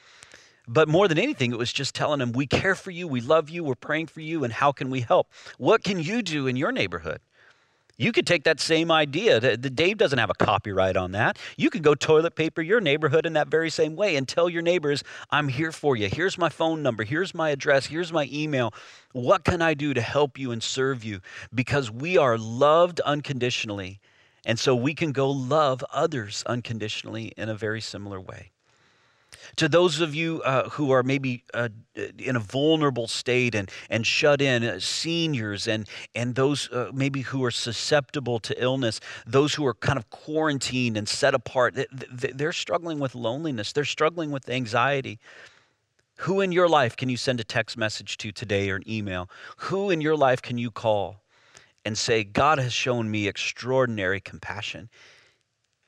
But 0.67 0.89
more 0.89 1.07
than 1.07 1.19
anything, 1.19 1.51
it 1.51 1.59
was 1.59 1.71
just 1.71 1.93
telling 1.93 2.19
them, 2.19 2.31
we 2.31 2.47
care 2.47 2.73
for 2.73 2.89
you, 2.89 3.07
we 3.07 3.21
love 3.21 3.51
you, 3.51 3.63
we're 3.63 3.75
praying 3.75 4.07
for 4.07 4.21
you, 4.21 4.43
and 4.43 4.51
how 4.51 4.71
can 4.71 4.89
we 4.89 5.01
help? 5.01 5.31
What 5.59 5.83
can 5.83 5.99
you 5.99 6.23
do 6.23 6.47
in 6.47 6.55
your 6.55 6.71
neighborhood? 6.71 7.19
You 7.97 8.11
could 8.11 8.25
take 8.25 8.43
that 8.45 8.59
same 8.59 8.91
idea. 8.91 9.39
The, 9.39 9.55
the, 9.55 9.69
Dave 9.69 9.97
doesn't 9.97 10.17
have 10.17 10.31
a 10.31 10.33
copyright 10.33 10.97
on 10.97 11.11
that. 11.11 11.37
You 11.57 11.69
could 11.69 11.83
go 11.83 11.93
toilet 11.93 12.35
paper 12.35 12.61
your 12.61 12.81
neighborhood 12.81 13.25
in 13.25 13.33
that 13.33 13.49
very 13.49 13.69
same 13.69 13.95
way 13.95 14.15
and 14.15 14.27
tell 14.27 14.49
your 14.49 14.63
neighbors, 14.63 15.03
I'm 15.29 15.47
here 15.47 15.71
for 15.71 15.95
you. 15.95 16.09
Here's 16.09 16.37
my 16.37 16.49
phone 16.49 16.81
number. 16.81 17.03
Here's 17.03 17.35
my 17.35 17.51
address. 17.51 17.85
Here's 17.85 18.11
my 18.11 18.27
email. 18.31 18.73
What 19.11 19.43
can 19.43 19.61
I 19.61 19.75
do 19.75 19.93
to 19.93 20.01
help 20.01 20.39
you 20.39 20.51
and 20.51 20.63
serve 20.63 21.03
you? 21.03 21.21
Because 21.53 21.91
we 21.91 22.17
are 22.17 22.37
loved 22.37 22.99
unconditionally. 23.01 23.99
And 24.43 24.57
so 24.57 24.75
we 24.75 24.95
can 24.95 25.11
go 25.11 25.29
love 25.29 25.85
others 25.91 26.43
unconditionally 26.47 27.33
in 27.37 27.47
a 27.47 27.55
very 27.55 27.79
similar 27.79 28.19
way. 28.19 28.52
To 29.57 29.69
those 29.69 30.01
of 30.01 30.15
you 30.15 30.41
uh, 30.43 30.69
who 30.69 30.91
are 30.91 31.03
maybe 31.03 31.43
uh, 31.53 31.69
in 32.17 32.35
a 32.35 32.39
vulnerable 32.39 33.07
state 33.07 33.53
and, 33.53 33.69
and 33.89 34.05
shut 34.05 34.41
in, 34.41 34.63
uh, 34.63 34.79
seniors 34.79 35.67
and, 35.67 35.87
and 36.15 36.33
those 36.33 36.71
uh, 36.71 36.89
maybe 36.93 37.21
who 37.21 37.43
are 37.43 37.51
susceptible 37.51 38.39
to 38.39 38.61
illness, 38.61 38.99
those 39.27 39.53
who 39.53 39.65
are 39.65 39.75
kind 39.75 39.99
of 39.99 40.09
quarantined 40.09 40.97
and 40.97 41.07
set 41.07 41.35
apart, 41.35 41.77
they're 42.11 42.51
struggling 42.51 42.99
with 42.99 43.13
loneliness, 43.13 43.71
they're 43.73 43.85
struggling 43.85 44.31
with 44.31 44.49
anxiety. 44.49 45.19
Who 46.17 46.41
in 46.41 46.51
your 46.51 46.69
life 46.69 46.95
can 46.95 47.09
you 47.09 47.17
send 47.17 47.39
a 47.39 47.43
text 47.43 47.77
message 47.77 48.17
to 48.17 48.31
today 48.31 48.69
or 48.69 48.77
an 48.77 48.89
email? 48.89 49.29
Who 49.57 49.89
in 49.89 50.01
your 50.01 50.15
life 50.15 50.41
can 50.41 50.57
you 50.57 50.71
call 50.71 51.21
and 51.85 51.97
say, 51.97 52.23
God 52.23 52.59
has 52.59 52.73
shown 52.73 53.11
me 53.11 53.27
extraordinary 53.27 54.19
compassion? 54.19 54.89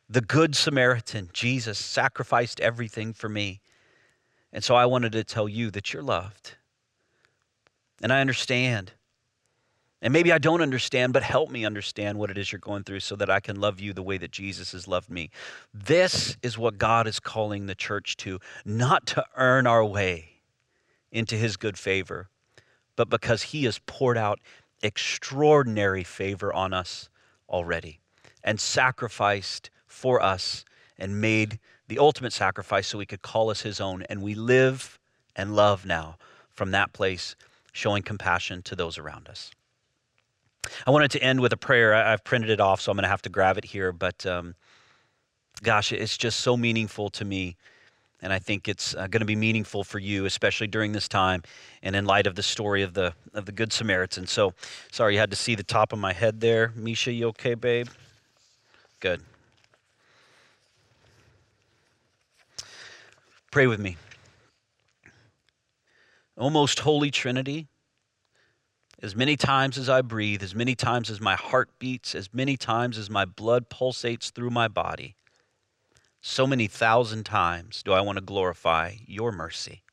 The 0.09 0.21
Good 0.21 0.55
Samaritan, 0.55 1.29
Jesus, 1.33 1.79
sacrificed 1.79 2.59
everything 2.59 3.13
for 3.13 3.29
me. 3.29 3.61
And 4.53 4.63
so 4.63 4.75
I 4.75 4.85
wanted 4.85 5.11
to 5.13 5.23
tell 5.23 5.49
you 5.49 5.71
that 5.71 5.93
you're 5.93 6.03
loved. 6.03 6.55
And 8.01 8.13
I 8.13 8.21
understand. 8.21 8.93
And 10.01 10.13
maybe 10.13 10.31
I 10.31 10.37
don't 10.37 10.61
understand, 10.61 11.13
but 11.13 11.23
help 11.23 11.49
me 11.49 11.65
understand 11.65 12.19
what 12.19 12.29
it 12.29 12.37
is 12.37 12.51
you're 12.51 12.59
going 12.59 12.83
through 12.83 12.99
so 12.99 13.15
that 13.15 13.29
I 13.29 13.39
can 13.39 13.59
love 13.59 13.79
you 13.79 13.93
the 13.93 14.03
way 14.03 14.17
that 14.17 14.31
Jesus 14.31 14.73
has 14.73 14.87
loved 14.87 15.09
me. 15.09 15.31
This 15.73 16.37
is 16.43 16.57
what 16.57 16.77
God 16.77 17.07
is 17.07 17.19
calling 17.19 17.65
the 17.65 17.75
church 17.75 18.15
to, 18.17 18.39
not 18.63 19.07
to 19.07 19.25
earn 19.35 19.65
our 19.65 19.83
way 19.83 20.41
into 21.11 21.35
his 21.35 21.57
good 21.57 21.77
favor, 21.77 22.29
but 22.95 23.09
because 23.09 23.41
he 23.41 23.63
has 23.63 23.79
poured 23.87 24.17
out 24.17 24.39
extraordinary 24.83 26.03
favor 26.03 26.53
on 26.53 26.73
us 26.73 27.09
already 27.49 27.99
and 28.43 28.59
sacrificed 28.59 29.71
for 29.95 30.21
us 30.21 30.65
and 30.97 31.19
made 31.21 31.59
the 31.87 31.99
ultimate 31.99 32.33
sacrifice 32.33 32.87
so 32.87 32.99
he 32.99 33.05
could 33.05 33.21
call 33.21 33.49
us 33.49 33.61
his 33.61 33.79
own. 33.79 34.03
And 34.03 34.21
we 34.21 34.35
live 34.35 34.99
and 35.35 35.55
love 35.55 35.85
now 35.85 36.17
from 36.51 36.71
that 36.71 36.93
place, 36.93 37.35
showing 37.71 38.03
compassion 38.03 38.61
to 38.63 38.75
those 38.75 38.97
around 38.97 39.27
us. 39.27 39.51
I 40.87 40.91
wanted 40.91 41.11
to 41.11 41.21
end 41.21 41.41
with 41.41 41.53
a 41.53 41.57
prayer. 41.57 41.93
I've 41.93 42.23
printed 42.23 42.49
it 42.49 42.59
off, 42.59 42.81
so 42.81 42.91
I'm 42.91 42.97
going 42.97 43.03
to 43.03 43.09
have 43.09 43.21
to 43.23 43.29
grab 43.29 43.57
it 43.57 43.65
here. 43.65 43.91
But 43.91 44.25
um, 44.25 44.55
gosh, 45.61 45.91
it's 45.91 46.17
just 46.17 46.39
so 46.39 46.57
meaningful 46.57 47.09
to 47.11 47.25
me. 47.25 47.55
And 48.21 48.33
I 48.33 48.39
think 48.39 48.67
it's 48.67 48.95
uh, 48.95 49.07
going 49.07 49.19
to 49.19 49.25
be 49.25 49.35
meaningful 49.35 49.83
for 49.83 49.99
you, 49.99 50.25
especially 50.25 50.67
during 50.67 50.93
this 50.93 51.07
time 51.07 51.43
and 51.83 51.95
in 51.95 52.05
light 52.05 52.25
of 52.25 52.35
the 52.35 52.41
story 52.41 52.81
of 52.81 52.93
the, 52.93 53.13
of 53.33 53.45
the 53.45 53.51
Good 53.51 53.71
Samaritan. 53.71 54.25
So, 54.25 54.53
sorry 54.91 55.13
you 55.13 55.19
had 55.19 55.29
to 55.29 55.35
see 55.35 55.53
the 55.53 55.63
top 55.63 55.93
of 55.93 55.99
my 55.99 56.13
head 56.13 56.39
there. 56.39 56.71
Misha, 56.75 57.11
you 57.11 57.27
okay, 57.27 57.53
babe? 57.53 57.87
Good. 58.99 59.21
Pray 63.55 63.67
with 63.67 63.79
me. 63.79 63.95
O 66.37 66.49
most 66.49 66.79
holy 66.79 67.09
Trinity, 67.09 67.69
as 69.01 69.15
many 69.15 69.37
times 69.37 69.77
as 69.77 69.87
I 69.87 70.01
breathe, 70.01 70.43
as 70.43 70.53
many 70.53 70.75
times 70.75 71.09
as 71.09 71.21
my 71.21 71.35
heart 71.35 71.69
beats, 71.79 72.15
as 72.15 72.33
many 72.33 72.57
times 72.57 72.97
as 72.97 73.09
my 73.09 73.23
blood 73.23 73.69
pulsates 73.69 74.29
through 74.29 74.49
my 74.49 74.67
body, 74.67 75.15
so 76.19 76.45
many 76.45 76.67
thousand 76.67 77.23
times 77.23 77.81
do 77.81 77.93
I 77.93 78.01
want 78.01 78.17
to 78.17 78.21
glorify 78.21 78.95
your 79.07 79.31
mercy. 79.31 79.83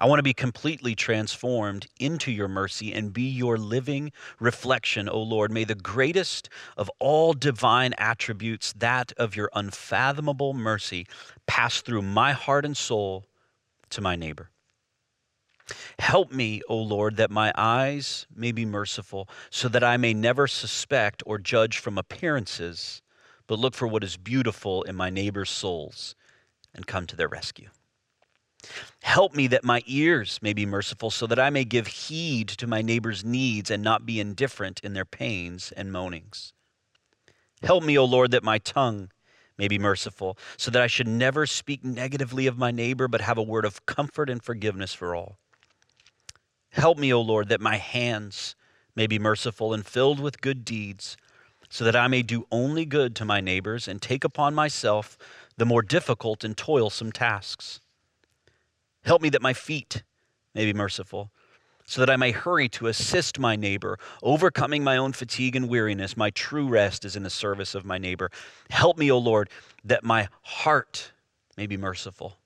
I 0.00 0.06
want 0.06 0.20
to 0.20 0.24
be 0.24 0.32
completely 0.32 0.94
transformed 0.94 1.88
into 1.98 2.30
your 2.30 2.46
mercy 2.46 2.92
and 2.92 3.12
be 3.12 3.28
your 3.28 3.58
living 3.58 4.12
reflection, 4.38 5.08
O 5.08 5.20
Lord. 5.20 5.50
May 5.50 5.64
the 5.64 5.74
greatest 5.74 6.48
of 6.76 6.88
all 7.00 7.32
divine 7.32 7.94
attributes, 7.98 8.72
that 8.74 9.12
of 9.16 9.34
your 9.34 9.50
unfathomable 9.54 10.54
mercy, 10.54 11.06
pass 11.46 11.80
through 11.80 12.02
my 12.02 12.32
heart 12.32 12.64
and 12.64 12.76
soul 12.76 13.26
to 13.90 14.00
my 14.00 14.14
neighbor. 14.14 14.50
Help 15.98 16.32
me, 16.32 16.62
O 16.68 16.76
Lord, 16.76 17.16
that 17.16 17.30
my 17.30 17.52
eyes 17.56 18.26
may 18.34 18.52
be 18.52 18.64
merciful, 18.64 19.28
so 19.50 19.68
that 19.68 19.82
I 19.82 19.96
may 19.96 20.14
never 20.14 20.46
suspect 20.46 21.22
or 21.26 21.38
judge 21.38 21.78
from 21.78 21.98
appearances, 21.98 23.02
but 23.48 23.58
look 23.58 23.74
for 23.74 23.88
what 23.88 24.04
is 24.04 24.16
beautiful 24.16 24.84
in 24.84 24.94
my 24.94 25.10
neighbor's 25.10 25.50
souls 25.50 26.14
and 26.72 26.86
come 26.86 27.06
to 27.06 27.16
their 27.16 27.28
rescue. 27.28 27.68
Help 29.02 29.34
me 29.34 29.46
that 29.46 29.64
my 29.64 29.82
ears 29.86 30.40
may 30.42 30.52
be 30.52 30.66
merciful, 30.66 31.10
so 31.10 31.26
that 31.26 31.38
I 31.38 31.50
may 31.50 31.64
give 31.64 31.86
heed 31.86 32.48
to 32.48 32.66
my 32.66 32.82
neighbor's 32.82 33.24
needs 33.24 33.70
and 33.70 33.82
not 33.82 34.04
be 34.04 34.20
indifferent 34.20 34.80
in 34.82 34.94
their 34.94 35.04
pains 35.04 35.72
and 35.72 35.92
moanings. 35.92 36.52
Help 37.62 37.84
me, 37.84 37.96
O 37.98 38.04
Lord, 38.04 38.30
that 38.32 38.42
my 38.42 38.58
tongue 38.58 39.10
may 39.56 39.68
be 39.68 39.78
merciful, 39.78 40.38
so 40.56 40.70
that 40.70 40.82
I 40.82 40.86
should 40.86 41.08
never 41.08 41.46
speak 41.46 41.84
negatively 41.84 42.46
of 42.46 42.58
my 42.58 42.70
neighbor, 42.70 43.08
but 43.08 43.20
have 43.20 43.38
a 43.38 43.42
word 43.42 43.64
of 43.64 43.86
comfort 43.86 44.30
and 44.30 44.42
forgiveness 44.42 44.94
for 44.94 45.14
all. 45.14 45.38
Help 46.70 46.98
me, 46.98 47.12
O 47.12 47.20
Lord, 47.20 47.48
that 47.48 47.60
my 47.60 47.76
hands 47.76 48.54
may 48.94 49.06
be 49.06 49.18
merciful 49.18 49.72
and 49.72 49.86
filled 49.86 50.20
with 50.20 50.40
good 50.40 50.64
deeds, 50.64 51.16
so 51.68 51.84
that 51.84 51.96
I 51.96 52.08
may 52.08 52.22
do 52.22 52.46
only 52.50 52.84
good 52.84 53.14
to 53.16 53.24
my 53.24 53.40
neighbors 53.40 53.88
and 53.88 54.00
take 54.00 54.24
upon 54.24 54.54
myself 54.54 55.18
the 55.56 55.66
more 55.66 55.82
difficult 55.82 56.44
and 56.44 56.56
toilsome 56.56 57.12
tasks. 57.12 57.80
Help 59.08 59.22
me 59.22 59.30
that 59.30 59.40
my 59.40 59.54
feet 59.54 60.02
may 60.54 60.66
be 60.66 60.74
merciful, 60.74 61.30
so 61.86 62.02
that 62.02 62.10
I 62.10 62.16
may 62.16 62.30
hurry 62.30 62.68
to 62.68 62.88
assist 62.88 63.38
my 63.38 63.56
neighbor, 63.56 63.98
overcoming 64.22 64.84
my 64.84 64.98
own 64.98 65.14
fatigue 65.14 65.56
and 65.56 65.66
weariness. 65.66 66.14
My 66.14 66.28
true 66.28 66.68
rest 66.68 67.06
is 67.06 67.16
in 67.16 67.22
the 67.22 67.30
service 67.30 67.74
of 67.74 67.86
my 67.86 67.96
neighbor. 67.96 68.30
Help 68.68 68.98
me, 68.98 69.10
O 69.10 69.16
Lord, 69.16 69.48
that 69.82 70.04
my 70.04 70.28
heart 70.42 71.12
may 71.56 71.66
be 71.66 71.78
merciful, 71.78 72.36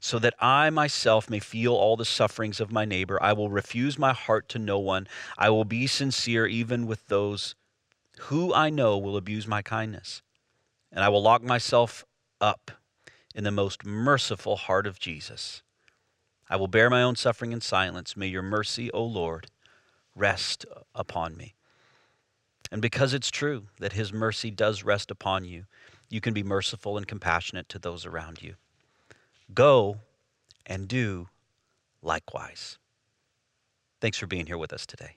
so 0.00 0.18
that 0.18 0.34
I 0.40 0.68
myself 0.70 1.30
may 1.30 1.38
feel 1.38 1.74
all 1.74 1.96
the 1.96 2.04
sufferings 2.04 2.58
of 2.58 2.72
my 2.72 2.84
neighbor. 2.84 3.16
I 3.22 3.32
will 3.32 3.48
refuse 3.48 4.00
my 4.00 4.12
heart 4.12 4.48
to 4.48 4.58
no 4.58 4.80
one. 4.80 5.06
I 5.38 5.50
will 5.50 5.64
be 5.64 5.86
sincere 5.86 6.48
even 6.48 6.88
with 6.88 7.06
those 7.06 7.54
who 8.22 8.52
I 8.52 8.68
know 8.68 8.98
will 8.98 9.16
abuse 9.16 9.46
my 9.46 9.62
kindness. 9.62 10.22
And 10.90 11.04
I 11.04 11.08
will 11.08 11.22
lock 11.22 11.44
myself 11.44 12.04
up 12.40 12.72
in 13.32 13.44
the 13.44 13.52
most 13.52 13.86
merciful 13.86 14.56
heart 14.56 14.84
of 14.84 14.98
Jesus. 14.98 15.62
I 16.50 16.56
will 16.56 16.68
bear 16.68 16.88
my 16.88 17.02
own 17.02 17.16
suffering 17.16 17.52
in 17.52 17.60
silence. 17.60 18.16
May 18.16 18.28
your 18.28 18.42
mercy, 18.42 18.90
O 18.92 19.04
Lord, 19.04 19.48
rest 20.14 20.64
upon 20.94 21.36
me. 21.36 21.54
And 22.70 22.82
because 22.82 23.14
it's 23.14 23.30
true 23.30 23.66
that 23.78 23.92
his 23.92 24.12
mercy 24.12 24.50
does 24.50 24.82
rest 24.82 25.10
upon 25.10 25.44
you, 25.44 25.64
you 26.10 26.20
can 26.20 26.34
be 26.34 26.42
merciful 26.42 26.96
and 26.96 27.06
compassionate 27.06 27.68
to 27.70 27.78
those 27.78 28.06
around 28.06 28.42
you. 28.42 28.54
Go 29.54 29.98
and 30.66 30.88
do 30.88 31.28
likewise. 32.02 32.78
Thanks 34.00 34.18
for 34.18 34.26
being 34.26 34.46
here 34.46 34.58
with 34.58 34.72
us 34.72 34.86
today. 34.86 35.16